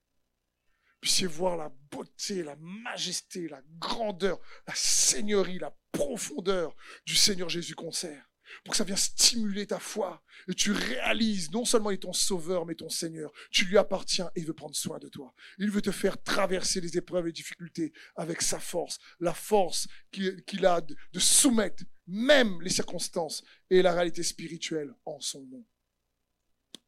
[1.01, 6.75] puissiez voir la beauté, la majesté, la grandeur, la seigneurie, la profondeur
[7.07, 8.27] du Seigneur Jésus qu'on sert.
[8.65, 12.13] Pour que ça vienne stimuler ta foi et tu réalises non seulement il est ton
[12.13, 13.33] sauveur, mais ton Seigneur.
[13.51, 15.33] Tu lui appartiens et il veut prendre soin de toi.
[15.59, 19.87] Il veut te faire traverser les épreuves et les difficultés avec sa force, la force
[20.11, 25.65] qu'il a de, soumettre même les circonstances et la réalité spirituelle en son nom.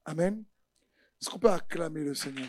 [0.05, 0.45] Amen.
[1.21, 2.49] Est-ce qu'on peut acclamer le Seigneur,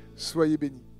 [0.21, 0.90] Soyez bénis.